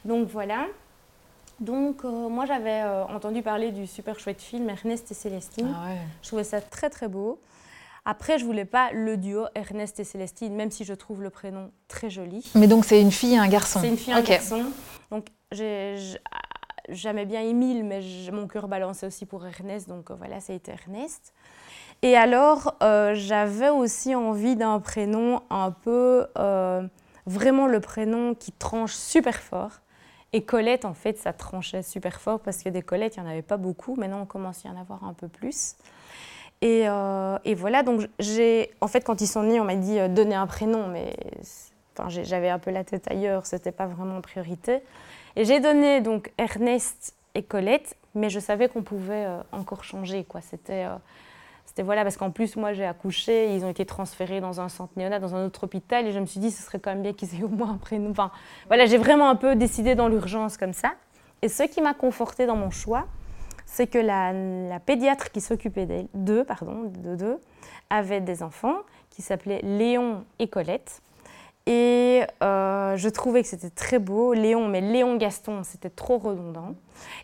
Donc 0.04 0.28
voilà. 0.28 0.66
Donc, 1.60 2.04
euh, 2.04 2.28
moi, 2.28 2.46
j'avais 2.46 2.80
euh, 2.80 3.04
entendu 3.04 3.42
parler 3.42 3.70
du 3.70 3.86
super 3.86 4.18
chouette 4.18 4.40
film 4.40 4.68
Ernest 4.70 5.10
et 5.10 5.14
Célestine. 5.14 5.72
Ah 5.76 5.90
je 6.22 6.28
trouvais 6.28 6.44
ça 6.44 6.60
très, 6.60 6.88
très 6.88 7.06
beau. 7.06 7.38
Après, 8.04 8.38
je 8.38 8.44
voulais 8.44 8.64
pas 8.64 8.92
le 8.92 9.16
duo 9.16 9.44
Ernest 9.54 10.00
et 10.00 10.04
Célestine, 10.04 10.54
même 10.54 10.70
si 10.70 10.84
je 10.84 10.94
trouve 10.94 11.22
le 11.22 11.30
prénom 11.30 11.70
très 11.88 12.10
joli. 12.10 12.50
Mais 12.54 12.66
donc, 12.66 12.84
c'est 12.84 13.00
une 13.00 13.12
fille 13.12 13.34
et 13.34 13.38
un 13.38 13.48
garçon 13.48 13.80
C'est 13.80 13.88
une 13.88 13.96
fille 13.96 14.12
et 14.12 14.16
un 14.16 14.22
garçon. 14.22 14.64
Donc, 15.10 15.26
j'aimais 15.52 17.26
bien 17.26 17.42
Émile, 17.42 17.84
mais 17.84 18.00
mon 18.32 18.46
cœur 18.46 18.68
balançait 18.68 19.06
aussi 19.06 19.26
pour 19.26 19.46
Ernest, 19.46 19.88
donc 19.88 20.10
euh, 20.10 20.14
voilà, 20.14 20.40
ça 20.40 20.52
a 20.52 20.56
été 20.56 20.72
Ernest. 20.72 21.34
Et 22.02 22.16
alors, 22.16 22.76
euh, 22.82 23.12
j'avais 23.14 23.68
aussi 23.68 24.14
envie 24.14 24.56
d'un 24.56 24.80
prénom 24.80 25.42
un 25.50 25.70
peu, 25.70 26.26
euh, 26.38 26.82
vraiment 27.26 27.66
le 27.66 27.80
prénom 27.80 28.34
qui 28.34 28.52
tranche 28.52 28.94
super 28.94 29.36
fort. 29.36 29.80
Et 30.32 30.44
Colette, 30.44 30.84
en 30.84 30.94
fait, 30.94 31.18
ça 31.18 31.32
tranchait 31.32 31.82
super 31.82 32.20
fort 32.20 32.40
parce 32.40 32.62
que 32.62 32.68
des 32.68 32.82
Colettes, 32.82 33.16
il 33.16 33.22
n'y 33.22 33.28
en 33.28 33.30
avait 33.30 33.42
pas 33.42 33.56
beaucoup. 33.56 33.96
Maintenant, 33.96 34.22
on 34.22 34.26
commence 34.26 34.64
à 34.64 34.68
y 34.68 34.72
en 34.72 34.80
avoir 34.80 35.04
un 35.04 35.12
peu 35.12 35.28
plus. 35.28 35.74
Euh, 36.62 37.38
et, 37.44 37.54
voilà, 37.54 37.82
donc 37.82 38.06
j'ai, 38.18 38.70
en 38.80 38.86
fait, 38.86 39.02
quand 39.02 39.20
ils 39.20 39.26
sont 39.26 39.42
nés, 39.42 39.60
on 39.60 39.64
m'a 39.64 39.76
dit 39.76 39.98
euh, 39.98 40.08
donner 40.08 40.34
un 40.34 40.46
prénom, 40.46 40.88
mais 40.88 41.14
enfin, 41.96 42.08
j'avais 42.08 42.50
un 42.50 42.58
peu 42.58 42.70
la 42.70 42.84
tête 42.84 43.10
ailleurs, 43.10 43.46
c'était 43.46 43.72
pas 43.72 43.86
vraiment 43.86 44.20
priorité. 44.20 44.80
Et 45.36 45.44
j'ai 45.44 45.60
donné 45.60 46.00
donc 46.00 46.32
Ernest 46.36 47.14
et 47.34 47.42
Colette, 47.42 47.96
mais 48.14 48.28
je 48.28 48.40
savais 48.40 48.68
qu'on 48.68 48.82
pouvait 48.82 49.24
euh, 49.26 49.40
encore 49.52 49.84
changer, 49.84 50.24
quoi. 50.24 50.42
C'était, 50.42 50.84
c'était 51.64 51.82
voilà, 51.82 52.02
parce 52.02 52.18
qu'en 52.18 52.30
plus, 52.30 52.56
moi, 52.56 52.74
j'ai 52.74 52.84
accouché, 52.84 53.54
ils 53.54 53.64
ont 53.64 53.70
été 53.70 53.86
transférés 53.86 54.40
dans 54.40 54.60
un 54.60 54.68
centre 54.68 54.92
néonat, 54.96 55.18
dans 55.18 55.34
un 55.34 55.46
autre 55.46 55.64
hôpital, 55.64 56.06
et 56.06 56.12
je 56.12 56.18
me 56.18 56.26
suis 56.26 56.40
dit, 56.40 56.50
ce 56.50 56.62
serait 56.62 56.78
quand 56.78 56.90
même 56.90 57.02
bien 57.02 57.14
qu'ils 57.14 57.34
aient 57.40 57.44
au 57.44 57.48
moins 57.48 57.70
un 57.70 57.78
prénom. 57.78 58.10
Enfin, 58.10 58.30
voilà, 58.66 58.84
j'ai 58.84 58.98
vraiment 58.98 59.30
un 59.30 59.36
peu 59.36 59.56
décidé 59.56 59.94
dans 59.94 60.08
l'urgence 60.08 60.58
comme 60.58 60.74
ça. 60.74 60.92
Et 61.40 61.48
ce 61.48 61.62
qui 61.62 61.80
m'a 61.80 61.94
conforté 61.94 62.44
dans 62.44 62.56
mon 62.56 62.70
choix, 62.70 63.06
c'est 63.72 63.86
que 63.86 63.98
la, 63.98 64.80
pédiatre 64.80 65.30
qui 65.30 65.40
s'occupait 65.40 66.08
d'eux, 66.12 66.44
pardon, 66.44 66.90
de 67.02 67.14
deux, 67.14 67.40
avait 67.88 68.20
des 68.20 68.42
enfants 68.42 68.78
qui 69.10 69.22
s'appelaient 69.22 69.60
Léon 69.62 70.24
et 70.40 70.48
Colette. 70.48 71.02
Et 71.66 72.22
euh, 72.42 72.96
je 72.96 73.08
trouvais 73.08 73.42
que 73.42 73.48
c'était 73.48 73.70
très 73.70 74.00
beau. 74.00 74.32
Léon, 74.32 74.66
mais 74.66 74.80
Léon 74.80 75.16
Gaston, 75.16 75.62
c'était 75.62 75.90
trop 75.90 76.18
redondant. 76.18 76.74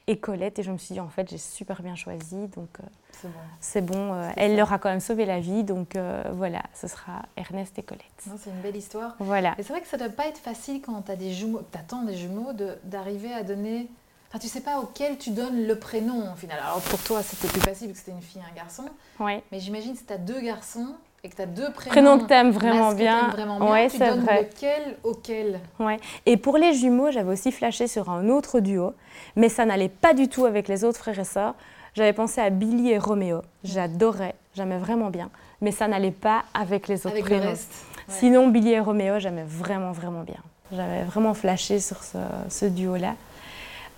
Et 0.07 0.21
Colette, 0.21 0.61
et 0.61 0.63
je 0.63 0.71
me 0.71 0.79
suis 0.79 0.93
dit, 0.93 1.01
en 1.01 1.09
fait, 1.09 1.29
j'ai 1.29 1.39
super 1.39 1.83
bien 1.83 1.97
choisi. 1.97 2.47
Donc, 2.49 2.69
euh, 2.79 3.29
c'est 3.59 3.81
bon. 3.81 4.15
Euh, 4.15 4.31
elle 4.37 4.55
leur 4.55 4.73
a 4.73 4.79
quand 4.79 4.91
même 4.91 5.01
sauvé 5.01 5.25
la 5.25 5.41
vie. 5.41 5.65
Donc, 5.65 5.99
voilà, 6.33 6.63
ce 6.75 6.87
sera 6.87 7.23
Ernest 7.37 7.77
et 7.81 7.83
Colette. 7.83 8.05
C'est 8.39 8.51
une 8.51 8.61
belle 8.61 8.77
histoire. 8.77 9.17
Voilà. 9.19 9.55
Et 9.59 9.65
c'est 9.65 9.73
vrai 9.73 9.81
que 9.81 9.89
ça 9.89 9.97
ne 9.97 10.05
doit 10.05 10.13
pas 10.13 10.29
être 10.29 10.39
facile 10.39 10.81
quand 10.81 11.03
tu 11.03 11.11
as 11.11 11.17
des 11.17 11.33
jumeaux, 11.33 11.63
attends 11.75 12.05
des 12.05 12.15
jumeaux, 12.15 12.53
d'arriver 12.85 13.33
à 13.33 13.43
donner 13.43 13.89
Enfin, 14.29 14.39
tu 14.39 14.49
sais 14.49 14.61
pas 14.61 14.79
auquel 14.81 15.19
tu 15.19 15.31
donnes 15.31 15.67
le 15.67 15.79
prénom 15.79 16.33
au 16.33 16.37
final. 16.37 16.59
Alors 16.59 16.81
pour 16.81 16.99
toi, 17.01 17.23
c'était 17.23 17.49
plus 17.49 17.61
facile 17.61 17.89
parce 17.89 18.01
que 18.01 18.07
c'était 18.07 18.17
une 18.17 18.23
fille 18.23 18.41
et 18.41 18.53
un 18.53 18.57
garçon. 18.57 18.85
Oui. 19.21 19.41
Mais 19.53 19.61
j'imagine 19.61 19.95
si 19.95 20.05
tu 20.05 20.13
as 20.13 20.19
deux 20.19 20.41
garçons 20.41 20.89
et 21.23 21.29
que 21.29 21.37
tu 21.37 21.43
as 21.43 21.47
deux 21.47 21.73
prénoms. 21.73 21.91
Prénoms 21.91 22.19
que 22.19 22.27
tu 22.27 22.35
aimes 22.35 22.51
vraiment 22.51 22.93
bien. 22.93 23.29
Vraiment 23.29 23.61
bien 23.61 23.71
ouais, 23.71 23.89
tu 23.89 23.99
donnes 23.99 24.25
vrai. 24.25 24.43
lequel 24.43 24.97
auquel? 25.05 25.61
Ouais. 25.79 25.99
Et 26.27 26.37
pour 26.37 26.59
les 26.59 26.75
jumeaux, 26.75 27.11
j'avais 27.11 27.33
aussi 27.33 27.53
flashé 27.53 27.87
sur 27.87 28.11
un 28.11 28.29
autre 28.29 28.61
duo, 28.61 28.95
mais 29.37 29.49
ça 29.49 29.65
n'allait 29.65 29.89
pas 29.89 30.13
du 30.13 30.29
tout 30.29 30.45
avec 30.45 30.69
les 30.69 30.85
autres 30.85 30.99
frères 30.99 31.19
et 31.19 31.25
sœurs. 31.25 31.55
J'avais 31.95 32.13
pensé 32.13 32.41
à 32.41 32.51
Billy 32.51 32.91
et 32.91 32.99
Roméo. 32.99 33.43
J'adorais, 33.65 34.35
j'aimais 34.55 34.79
vraiment 34.79 35.11
bien, 35.11 35.31
mais 35.63 35.71
ça 35.71 35.89
n'allait 35.89 36.11
pas 36.11 36.45
avec 36.53 36.89
les 36.89 37.07
autres 37.07 37.17
avec 37.17 37.29
Le 37.31 37.39
reste. 37.39 37.73
Sinon, 38.09 38.49
Billy 38.49 38.73
et 38.73 38.81
Roméo, 38.81 39.19
j'aimais 39.19 39.47
vraiment, 39.47 39.93
vraiment 39.93 40.23
bien. 40.23 40.39
J'avais 40.73 41.05
vraiment 41.05 41.33
flashé 41.33 41.81
sur 41.81 42.03
ce, 42.03 42.19
ce 42.49 42.67
duo-là. 42.67 43.15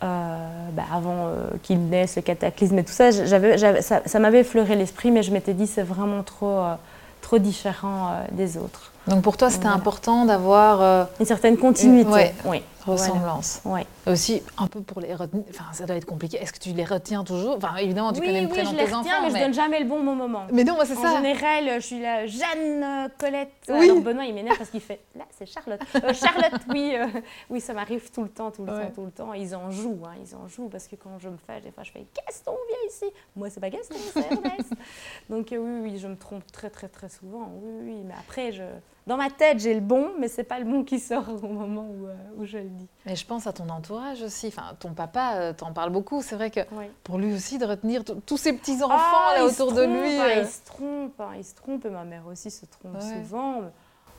Euh, 0.02 0.36
bah, 0.74 0.84
avant 0.94 1.26
euh, 1.26 1.50
qu'il 1.64 1.80
naisse, 1.88 2.14
le 2.14 2.22
cataclysme 2.22 2.78
et 2.78 2.84
tout 2.84 2.92
ça, 2.92 3.10
ça, 3.10 4.02
ça 4.06 4.18
m'avait 4.20 4.40
effleuré 4.40 4.76
l'esprit, 4.76 5.10
mais 5.10 5.24
je 5.24 5.32
m'étais 5.32 5.54
dit 5.54 5.66
c'est 5.66 5.82
vraiment 5.82 6.22
trop, 6.22 6.58
euh, 6.60 6.74
trop 7.20 7.38
différent 7.38 8.12
des 8.30 8.56
autres. 8.58 8.92
Donc 9.08 9.22
pour 9.22 9.36
toi, 9.36 9.50
c'était 9.50 9.66
important 9.66 10.24
d'avoir 10.24 11.08
une 11.18 11.26
certaine 11.26 11.56
continuité. 11.56 12.32
oui 12.44 12.62
ressemblance. 12.86 13.60
Ouais. 13.64 13.86
Aussi, 14.06 14.42
un 14.56 14.66
peu 14.66 14.80
pour 14.80 15.00
les 15.00 15.14
retenir, 15.14 15.44
enfin, 15.50 15.64
ça 15.72 15.86
doit 15.86 15.96
être 15.96 16.06
compliqué. 16.06 16.38
Est-ce 16.38 16.52
que 16.52 16.58
tu 16.58 16.70
les 16.70 16.84
retiens 16.84 17.24
toujours? 17.24 17.56
Enfin, 17.56 17.76
évidemment, 17.76 18.12
tu 18.12 18.20
connais 18.20 18.42
le 18.42 18.48
prénom 18.48 18.72
de 18.72 18.76
tes 18.76 18.94
enfants. 18.94 19.08
Oui, 19.22 19.32
mais, 19.32 19.38
je 19.38 19.44
donne 19.44 19.54
jamais 19.54 19.80
le 19.80 19.86
bon 19.86 20.02
moment. 20.02 20.46
Mais 20.52 20.64
non, 20.64 20.76
c'est 20.84 20.94
ça. 20.94 21.12
En 21.12 21.16
général, 21.16 21.80
je 21.80 21.86
suis 21.86 22.00
la 22.00 22.26
Jeanne 22.26 22.82
euh, 22.82 23.08
Colette. 23.18 23.52
Oui. 23.68 23.84
Alors 23.84 24.00
Benoît, 24.00 24.24
il 24.24 24.34
m'énerve 24.34 24.56
parce 24.56 24.70
qu'il 24.70 24.80
fait 24.80 25.00
là, 25.16 25.24
c'est 25.36 25.46
Charlotte. 25.46 25.80
Euh, 25.96 26.12
Charlotte, 26.12 26.60
oui, 26.70 26.94
euh, 26.94 27.06
oui, 27.50 27.60
ça 27.60 27.74
m'arrive 27.74 28.10
tout 28.10 28.22
le 28.22 28.28
temps, 28.28 28.50
tout 28.50 28.64
le 28.64 28.72
temps, 28.72 28.90
tout 28.94 29.04
le 29.04 29.10
temps. 29.10 29.32
Ils 29.34 29.54
en 29.54 29.70
jouent, 29.70 30.02
hein, 30.04 30.14
ils 30.22 30.34
en 30.34 30.48
jouent 30.48 30.68
parce 30.68 30.86
que 30.86 30.96
quand 30.96 31.18
je 31.18 31.28
me 31.28 31.36
fâche, 31.36 31.62
des 31.62 31.70
fois, 31.70 31.82
je 31.82 31.92
fais 31.92 32.06
Gaston, 32.26 32.52
viens 32.68 32.90
ici. 32.90 33.14
Moi, 33.36 33.50
c'est 33.50 33.60
pas 33.60 33.70
Gaston, 33.70 33.96
c'est 34.12 34.32
Ernest. 34.32 34.72
Donc 35.30 35.48
oui, 35.50 35.80
oui, 35.82 35.98
je 35.98 36.08
me 36.08 36.16
trompe 36.16 36.50
très, 36.52 36.70
très, 36.70 36.88
très 36.88 37.08
souvent. 37.08 37.50
Oui, 37.62 37.72
oui, 37.82 38.02
mais 38.04 38.14
après, 38.18 38.52
je 38.52 38.62
dans 39.08 39.16
ma 39.16 39.30
tête, 39.30 39.58
j'ai 39.58 39.72
le 39.72 39.80
bon, 39.80 40.10
mais 40.18 40.28
c'est 40.28 40.44
pas 40.44 40.58
le 40.58 40.66
bon 40.66 40.84
qui 40.84 40.98
sort 40.98 41.26
au 41.42 41.48
moment 41.48 41.88
où, 41.88 42.08
où, 42.36 42.44
je 42.44 42.58
le 42.68 42.74
dis. 42.74 42.88
Mais 43.06 43.16
je 43.16 43.26
pense 43.26 43.46
à 43.46 43.52
ton 43.52 43.68
entourage 43.68 44.22
aussi. 44.22 44.48
Enfin, 44.48 44.74
ton 44.78 44.92
papa 44.92 45.34
euh, 45.36 45.52
t'en 45.52 45.72
parle 45.72 45.90
beaucoup. 45.90 46.22
C'est 46.22 46.36
vrai 46.36 46.50
que 46.50 46.60
pour 47.04 47.18
lui 47.18 47.34
aussi 47.34 47.58
de 47.58 47.66
retenir 47.66 48.02
tous 48.26 48.36
ces 48.36 48.52
petits 48.52 48.82
enfants 48.82 49.28
ah, 49.30 49.34
là 49.36 49.44
autour 49.44 49.72
de 49.72 49.82
lui. 49.82 50.16
Hein, 50.16 50.24
euh. 50.28 50.42
Il 50.42 50.46
se 50.46 50.64
trompe, 50.64 51.20
hein, 51.20 51.30
il 51.36 51.44
se 51.44 51.54
trompe. 51.54 51.84
Et 51.84 51.90
ma 51.90 52.04
mère 52.04 52.26
aussi 52.26 52.50
se 52.50 52.66
trompe 52.66 53.00
souvent. 53.00 53.62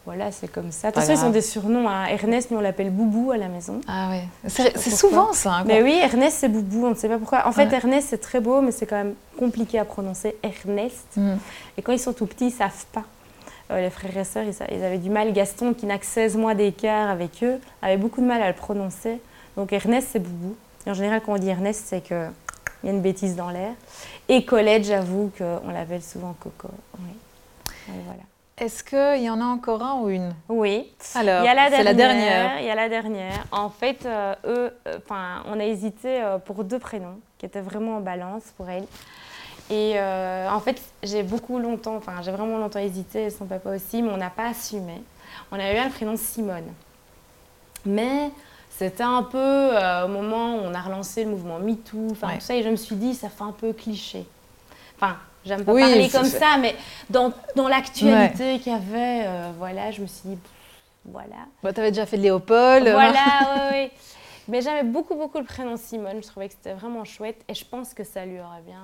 Voilà, 0.05 0.31
c'est 0.31 0.47
comme 0.47 0.71
ça. 0.71 0.89
De 0.89 0.95
toute 0.95 1.03
façon, 1.03 1.21
ils 1.21 1.27
ont 1.27 1.31
des 1.31 1.41
surnoms. 1.41 1.87
Hein. 1.87 2.05
Ernest, 2.07 2.51
nous 2.51 2.57
on 2.57 2.61
l'appelle 2.61 2.89
Boubou 2.89 3.31
à 3.31 3.37
la 3.37 3.47
maison. 3.47 3.81
Ah 3.87 4.09
ouais. 4.09 4.23
C'est 4.47 4.89
souvent 4.89 5.33
ça. 5.33 5.55
Hein, 5.55 5.63
mais 5.65 5.83
oui, 5.83 5.99
Ernest 6.01 6.37
c'est 6.39 6.49
Boubou. 6.49 6.85
On 6.85 6.89
ne 6.91 6.95
sait 6.95 7.09
pas 7.09 7.17
pourquoi. 7.17 7.47
En 7.47 7.51
fait, 7.51 7.71
Ernest 7.71 8.09
c'est 8.09 8.17
très 8.17 8.39
beau, 8.39 8.61
mais 8.61 8.71
c'est 8.71 8.85
quand 8.85 8.95
même 8.95 9.15
compliqué 9.37 9.77
à 9.77 9.85
prononcer. 9.85 10.37
Ernest. 10.41 11.05
Mm. 11.15 11.35
Et 11.77 11.81
quand 11.81 11.91
ils 11.91 11.99
sont 11.99 12.13
tout 12.13 12.25
petits, 12.25 12.47
ils 12.47 12.51
savent 12.51 12.85
pas. 12.91 13.03
Euh, 13.71 13.81
les 13.81 13.89
frères 13.89 14.17
et 14.17 14.23
sœurs, 14.23 14.45
ils, 14.45 14.83
avaient 14.83 14.97
du 14.97 15.09
mal. 15.09 15.31
Gaston, 15.31 15.73
qui 15.73 15.85
n'a 15.85 15.97
que 15.97 16.05
16 16.05 16.37
mois 16.37 16.55
d'écart 16.55 17.09
avec 17.09 17.43
eux, 17.43 17.59
avait 17.81 17.97
beaucoup 17.97 18.21
de 18.21 18.25
mal 18.25 18.41
à 18.41 18.47
le 18.47 18.55
prononcer. 18.55 19.21
Donc 19.57 19.73
Ernest, 19.73 20.09
c'est 20.11 20.19
Boubou. 20.19 20.55
en 20.87 20.93
général, 20.93 21.21
quand 21.23 21.33
on 21.33 21.37
dit 21.37 21.49
Ernest, 21.49 21.85
c'est 21.85 22.01
qu'il 22.01 22.31
y 22.83 22.87
a 22.87 22.91
une 22.91 23.01
bêtise 23.01 23.35
dans 23.35 23.49
l'air. 23.51 23.73
Et 24.27 24.43
Colette, 24.43 24.85
j'avoue 24.85 25.31
qu'on 25.37 25.69
l'appelle 25.71 26.01
souvent 26.01 26.35
Coco. 26.39 26.69
Oui. 26.99 27.93
voilà. 28.05 28.21
Est-ce 28.57 28.83
qu'il 28.83 29.23
y 29.23 29.29
en 29.29 29.39
a 29.39 29.45
encore 29.45 29.81
un 29.83 30.01
ou 30.01 30.09
une? 30.09 30.33
Oui. 30.49 30.91
Alors, 31.15 31.45
c'est 31.71 31.83
la 31.83 31.93
dernière. 31.93 32.59
Il 32.59 32.65
y 32.65 32.69
a 32.69 32.75
la 32.75 32.89
dernière. 32.89 33.45
En 33.51 33.69
fait, 33.69 34.05
euh, 34.05 34.35
eux, 34.45 34.73
euh, 34.87 34.97
on 35.45 35.59
a 35.59 35.63
hésité 35.63 36.21
pour 36.45 36.63
deux 36.63 36.79
prénoms 36.79 37.19
qui 37.37 37.45
étaient 37.45 37.61
vraiment 37.61 37.97
en 37.97 38.01
balance 38.01 38.43
pour 38.57 38.69
elle. 38.69 38.85
Et 39.69 39.93
euh, 39.95 40.49
en 40.49 40.59
fait, 40.59 40.81
j'ai 41.03 41.21
beaucoup 41.21 41.59
longtemps, 41.59 41.95
enfin, 41.95 42.21
j'ai 42.23 42.31
vraiment 42.31 42.57
longtemps 42.57 42.79
hésité, 42.79 43.29
son 43.29 43.45
papa 43.45 43.75
aussi, 43.75 44.01
mais 44.01 44.09
on 44.09 44.17
n'a 44.17 44.31
pas 44.31 44.47
assumé. 44.47 45.01
On 45.51 45.59
a 45.59 45.73
eu 45.73 45.77
un 45.77 45.89
prénom 45.89 46.17
Simone. 46.17 46.73
Mais 47.85 48.31
c'était 48.69 49.03
un 49.03 49.23
peu 49.23 49.37
euh, 49.37 50.05
au 50.05 50.07
moment 50.07 50.55
où 50.55 50.59
on 50.63 50.73
a 50.73 50.81
relancé 50.81 51.23
le 51.23 51.29
mouvement 51.29 51.59
MeToo, 51.59 52.07
enfin 52.11 52.35
tout 52.35 52.41
ça, 52.41 52.55
et 52.55 52.63
je 52.63 52.69
me 52.69 52.75
suis 52.75 52.95
dit, 52.95 53.13
ça 53.13 53.29
fait 53.29 53.43
un 53.43 53.51
peu 53.51 53.71
cliché. 53.73 54.25
Enfin, 54.95 55.17
j'aime 55.45 55.63
pas 55.63 55.73
parler 55.73 56.09
comme 56.09 56.25
ça, 56.25 56.57
mais 56.59 56.75
dans, 57.09 57.31
dans 57.55 57.67
l'actualité 57.67 58.57
qu'il 58.59 58.73
y 58.73 58.75
avait, 58.75 59.27
euh, 59.27 59.51
voilà, 59.57 59.91
je 59.91 60.01
me 60.01 60.07
suis 60.07 60.29
dit, 60.29 60.37
voilà. 61.05 61.45
Bah, 61.61 61.73
tu 61.73 61.79
avais 61.79 61.91
déjà 61.91 62.07
fait 62.07 62.17
Léopold. 62.17 62.87
Voilà, 62.89 63.71
oui, 63.71 63.71
oui. 63.71 63.91
Mais 64.47 64.61
j'aimais 64.63 64.83
beaucoup, 64.83 65.13
beaucoup 65.13 65.37
le 65.37 65.43
prénom 65.43 65.77
Simone. 65.77 66.23
Je 66.23 66.27
trouvais 66.27 66.47
que 66.47 66.55
c'était 66.55 66.73
vraiment 66.73 67.05
chouette, 67.05 67.39
et 67.47 67.53
je 67.53 67.63
pense 67.63 67.93
que 67.93 68.03
ça 68.03 68.25
lui 68.25 68.39
aurait 68.39 68.63
bien 68.65 68.81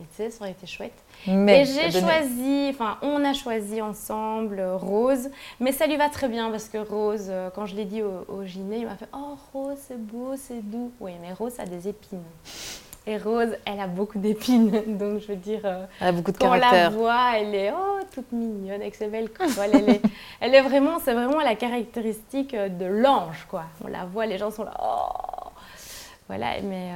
et 0.00 0.02
tu 0.02 0.08
sais, 0.16 0.30
ça 0.30 0.42
aurait 0.42 0.52
été 0.52 0.66
chouette. 0.66 0.92
Mais 1.26 1.62
et 1.62 1.64
j'ai 1.64 1.90
choisi, 1.90 2.68
enfin, 2.70 2.98
on 3.02 3.24
a 3.24 3.32
choisi 3.32 3.82
ensemble 3.82 4.60
euh, 4.60 4.76
Rose, 4.76 5.28
mais 5.58 5.72
ça 5.72 5.88
lui 5.88 5.96
va 5.96 6.08
très 6.08 6.28
bien 6.28 6.50
parce 6.50 6.68
que 6.68 6.78
Rose, 6.78 7.26
euh, 7.28 7.50
quand 7.52 7.66
je 7.66 7.74
l'ai 7.74 7.84
dit 7.84 8.02
au, 8.02 8.24
au 8.28 8.42
il 8.44 8.86
m'a 8.86 8.94
fait 8.94 9.08
Oh, 9.12 9.36
Rose, 9.52 9.76
c'est 9.88 10.00
beau, 10.00 10.34
c'est 10.36 10.62
doux. 10.62 10.92
Oui, 11.00 11.12
mais 11.20 11.32
Rose 11.32 11.58
a 11.58 11.66
des 11.66 11.88
épines. 11.88 12.22
Et 13.08 13.18
Rose, 13.18 13.56
elle 13.64 13.80
a 13.80 13.88
beaucoup 13.88 14.18
d'épines, 14.18 14.70
donc 14.98 15.20
je 15.20 15.28
veux 15.28 15.36
dire, 15.36 15.62
euh, 15.64 15.84
elle 16.00 16.08
a 16.08 16.12
beaucoup 16.12 16.30
de 16.30 16.38
quand 16.38 16.50
on 16.50 16.54
la 16.54 16.90
voit, 16.90 17.36
elle 17.36 17.54
est 17.54 17.72
oh, 17.72 17.98
toute 18.12 18.30
mignonne 18.30 18.82
avec 18.82 18.94
ses 18.94 19.08
belles 19.08 19.30
coiffes. 19.30 19.58
Elle 19.58 19.88
est, 19.88 20.02
elle 20.40 20.54
est 20.54 20.62
vraiment, 20.62 21.00
c'est 21.04 21.14
vraiment 21.14 21.40
la 21.40 21.56
caractéristique 21.56 22.54
de 22.54 22.84
l'ange, 22.84 23.46
quoi. 23.48 23.64
On 23.84 23.88
la 23.88 24.04
voit, 24.04 24.26
les 24.26 24.38
gens 24.38 24.52
sont 24.52 24.62
là, 24.62 24.74
oh, 24.80 25.48
voilà, 26.28 26.60
mais 26.62 26.92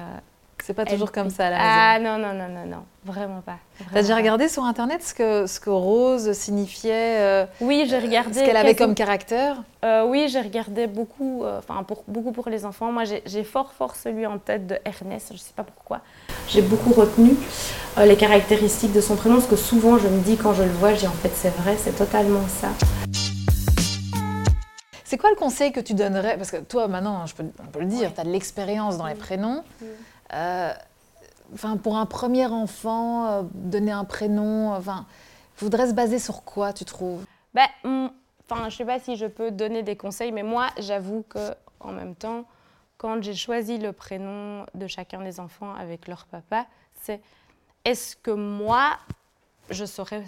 C'est 0.65 0.75
pas 0.75 0.85
toujours 0.85 1.11
comme 1.11 1.29
ça 1.29 1.49
à 1.49 1.51
la 1.51 1.57
maison. 1.57 1.69
Ah 1.69 1.99
non, 1.99 2.19
non, 2.19 2.35
non, 2.35 2.49
non, 2.49 2.67
non, 2.67 2.85
vraiment 3.05 3.41
pas. 3.41 3.57
T'as 3.93 4.03
déjà 4.03 4.15
regardé 4.15 4.47
sur 4.47 4.65
Internet 4.65 5.03
ce 5.03 5.13
que, 5.13 5.47
ce 5.49 5.59
que 5.59 5.71
Rose 5.71 6.33
signifiait 6.35 7.19
euh, 7.19 7.47
Oui, 7.61 7.85
j'ai 7.89 7.99
regardé. 7.99 8.39
Ce 8.39 8.45
qu'elle 8.45 8.57
avait 8.57 8.77
comme 8.77 8.95
caractère 8.95 9.65
euh, 9.85 10.07
Oui, 10.07 10.29
j'ai 10.29 10.41
regardé 10.41 10.87
beaucoup, 10.87 11.43
euh, 11.43 11.59
enfin 11.59 11.83
pour, 11.83 12.05
beaucoup 12.07 12.31
pour 12.31 12.49
les 12.49 12.65
enfants. 12.65 12.93
Moi, 12.93 13.03
j'ai 13.05 13.43
fort, 13.43 13.73
fort 13.73 13.97
celui 13.97 14.25
en 14.25 14.39
tête 14.39 14.69
de 14.69 14.79
Ernest, 14.85 15.33
je 15.33 15.39
sais 15.39 15.53
pas 15.57 15.65
pourquoi. 15.65 16.01
J'ai 16.49 16.63
beaucoup 16.63 16.93
retenu 16.93 17.35
les 17.99 18.17
caractéristiques 18.17 18.93
de 18.93 19.01
son 19.01 19.17
prénom, 19.17 19.37
parce 19.37 19.49
que 19.49 19.57
souvent 19.57 19.99
je 19.99 20.07
me 20.07 20.21
dis 20.21 20.37
quand 20.37 20.55
je 20.55 20.63
le 20.63 20.71
vois, 20.71 20.95
j'ai 20.95 21.09
en 21.09 21.13
fait 21.13 21.33
c'est 21.35 21.55
vrai, 21.57 21.77
c'est 21.77 21.97
totalement 21.97 22.47
ça. 22.47 22.69
C'est 25.05 25.19
quoi 25.19 25.29
le 25.29 25.37
conseil 25.37 25.73
que 25.73 25.81
tu 25.81 25.93
donnerais? 25.93 26.39
Parce 26.39 26.51
que 26.51 26.57
toi, 26.57 26.89
maintenant, 26.89 27.27
je 27.27 27.35
peux, 27.35 27.45
on 27.63 27.67
peut 27.67 27.81
le 27.81 27.87
dire, 27.87 28.15
tu 28.15 28.21
as 28.21 28.25
de 28.25 28.31
l'expérience 28.31 28.97
dans 28.97 29.07
les 29.07 29.15
prénoms. 29.15 29.63
Euh, 30.35 30.73
enfin, 31.55 31.77
pour 31.77 31.97
un 31.97 32.07
premier 32.07 32.47
enfant, 32.47 33.27
euh, 33.27 33.43
donner 33.55 33.93
un 33.93 34.05
prénom, 34.05 34.73
enfin, 34.73 35.07
voudrais 35.59 35.89
se 35.89 35.95
baser 35.95 36.19
sur 36.19 36.45
quoi, 36.45 36.73
tu 36.73 36.85
trouves? 36.85 37.25
Ben, 37.55 37.67
enfin, 37.85 38.69
je 38.69 38.77
sais 38.77 38.85
pas 38.85 38.99
si 38.99 39.17
je 39.17 39.27
peux 39.27 39.51
donner 39.51 39.83
des 39.83 39.97
conseils, 39.97 40.33
mais 40.33 40.43
moi, 40.43 40.69
j'avoue 40.79 41.25
que 41.29 41.55
en 41.81 41.93
même 41.93 42.15
temps, 42.15 42.45
quand 42.97 43.23
j'ai 43.23 43.35
choisi 43.35 43.79
le 43.79 43.93
prénom 43.93 44.65
de 44.75 44.87
chacun 44.87 45.23
des 45.23 45.41
enfants 45.41 45.75
avec 45.75 46.07
leur 46.07 46.27
papa, 46.27 46.67
c'est 47.01 47.21
est-ce 47.85 48.15
que 48.17 48.31
moi, 48.31 48.97
je 49.71 49.85
saurais 49.85 50.25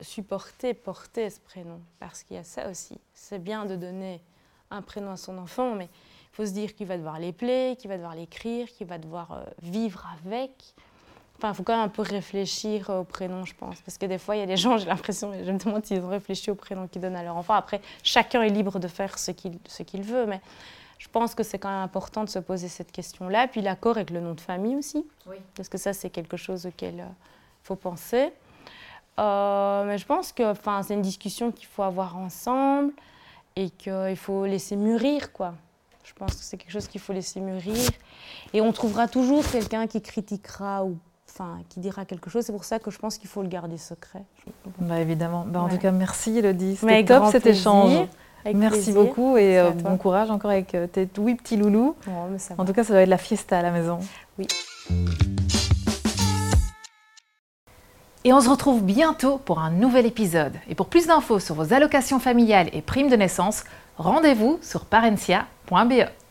supporter, 0.00 0.74
porter 0.74 1.28
ce 1.30 1.40
prénom? 1.40 1.80
Parce 2.00 2.22
qu'il 2.22 2.36
y 2.36 2.40
a 2.40 2.44
ça 2.44 2.70
aussi. 2.70 2.98
C'est 3.12 3.42
bien 3.42 3.66
de 3.66 3.76
donner 3.76 4.22
un 4.70 4.82
prénom 4.82 5.12
à 5.12 5.16
son 5.16 5.36
enfant, 5.38 5.74
mais 5.74 5.88
faut 6.36 6.44
se 6.44 6.52
dire 6.52 6.74
qu'il 6.74 6.86
va 6.86 6.98
devoir 6.98 7.18
l'épeler, 7.18 7.76
qu'il 7.78 7.88
va 7.88 7.96
devoir 7.96 8.14
l'écrire, 8.14 8.68
qu'il 8.68 8.86
va 8.86 8.98
devoir 8.98 9.32
euh, 9.32 9.44
vivre 9.62 10.06
avec. 10.18 10.50
Enfin, 11.38 11.50
il 11.50 11.54
faut 11.54 11.62
quand 11.62 11.74
même 11.74 11.86
un 11.86 11.88
peu 11.88 12.02
réfléchir 12.02 12.90
au 12.90 13.04
prénom, 13.04 13.46
je 13.46 13.54
pense. 13.54 13.80
Parce 13.80 13.96
que 13.96 14.04
des 14.04 14.18
fois, 14.18 14.36
il 14.36 14.40
y 14.40 14.42
a 14.42 14.46
des 14.46 14.58
gens, 14.58 14.76
j'ai 14.78 14.84
l'impression, 14.84 15.32
je 15.32 15.50
me 15.50 15.58
demande 15.58 15.86
s'ils 15.86 16.00
ont 16.00 16.10
réfléchi 16.10 16.50
au 16.50 16.54
prénom 16.54 16.88
qu'ils 16.88 17.00
donnent 17.00 17.16
à 17.16 17.22
leur 17.22 17.36
enfant. 17.36 17.54
Après, 17.54 17.80
chacun 18.02 18.42
est 18.42 18.50
libre 18.50 18.78
de 18.78 18.86
faire 18.86 19.18
ce 19.18 19.30
qu'il 19.30 20.02
veut, 20.02 20.26
mais 20.26 20.42
je 20.98 21.08
pense 21.08 21.34
que 21.34 21.42
c'est 21.42 21.58
quand 21.58 21.70
même 21.70 21.82
important 21.82 22.22
de 22.22 22.28
se 22.28 22.38
poser 22.38 22.68
cette 22.68 22.92
question-là. 22.92 23.48
Puis 23.48 23.62
l'accord 23.62 23.96
avec 23.96 24.10
le 24.10 24.20
nom 24.20 24.34
de 24.34 24.40
famille 24.40 24.76
aussi. 24.76 25.06
Oui. 25.26 25.36
Parce 25.54 25.70
que 25.70 25.78
ça, 25.78 25.94
c'est 25.94 26.10
quelque 26.10 26.36
chose 26.36 26.66
auquel 26.66 26.96
il 26.96 27.00
euh, 27.00 27.04
faut 27.62 27.76
penser. 27.76 28.30
Euh, 29.18 29.84
mais 29.86 29.96
je 29.96 30.04
pense 30.04 30.32
que 30.32 30.42
c'est 30.82 30.92
une 30.92 31.00
discussion 31.00 31.50
qu'il 31.50 31.66
faut 31.66 31.82
avoir 31.82 32.18
ensemble 32.18 32.92
et 33.56 33.70
qu'il 33.70 34.16
faut 34.16 34.44
laisser 34.44 34.76
mûrir. 34.76 35.32
quoi. 35.32 35.54
Je 36.06 36.12
pense 36.14 36.34
que 36.36 36.42
c'est 36.42 36.56
quelque 36.56 36.70
chose 36.70 36.86
qu'il 36.86 37.00
faut 37.00 37.12
laisser 37.12 37.40
mûrir. 37.40 37.90
Et 38.54 38.60
on 38.60 38.70
trouvera 38.70 39.08
toujours 39.08 39.44
quelqu'un 39.50 39.88
qui 39.88 40.00
critiquera 40.00 40.84
ou 40.84 40.98
enfin, 41.28 41.58
qui 41.68 41.80
dira 41.80 42.04
quelque 42.04 42.30
chose. 42.30 42.44
C'est 42.44 42.52
pour 42.52 42.64
ça 42.64 42.78
que 42.78 42.92
je 42.92 42.98
pense 42.98 43.18
qu'il 43.18 43.28
faut 43.28 43.42
le 43.42 43.48
garder 43.48 43.76
secret. 43.76 44.22
Bah, 44.78 45.00
évidemment. 45.00 45.44
Bah, 45.48 45.62
en 45.62 45.68
tout 45.68 45.78
cas, 45.78 45.90
merci 45.90 46.38
Elodie. 46.38 46.76
C'était 46.76 47.04
top 47.04 47.26
cet 47.32 47.46
échange. 47.46 48.06
merci 48.54 48.92
beaucoup 48.92 49.36
et 49.36 49.58
euh, 49.58 49.70
bon 49.70 49.96
courage 49.96 50.30
encore 50.30 50.52
avec 50.52 50.76
euh, 50.76 50.86
tes 50.86 51.08
oui 51.18 51.34
petits 51.34 51.56
loulous. 51.56 51.96
en 52.56 52.64
tout 52.64 52.72
cas, 52.72 52.84
ça 52.84 52.92
doit 52.92 53.02
être 53.02 53.08
la 53.08 53.18
fiesta 53.18 53.58
à 53.58 53.62
la 53.62 53.72
maison. 53.72 53.98
Oui. 54.38 54.46
Et 58.22 58.32
on 58.32 58.40
se 58.40 58.48
retrouve 58.48 58.84
bientôt 58.84 59.38
pour 59.38 59.58
un 59.58 59.70
nouvel 59.70 60.06
épisode. 60.06 60.52
Et 60.68 60.76
pour 60.76 60.86
plus 60.86 61.08
d'infos 61.08 61.40
sur 61.40 61.56
vos 61.56 61.72
allocations 61.72 62.20
familiales 62.20 62.68
et 62.72 62.80
primes 62.80 63.08
de 63.08 63.16
naissance, 63.16 63.64
rendez-vous 63.98 64.60
sur 64.62 64.84
parencia.be. 65.66 66.25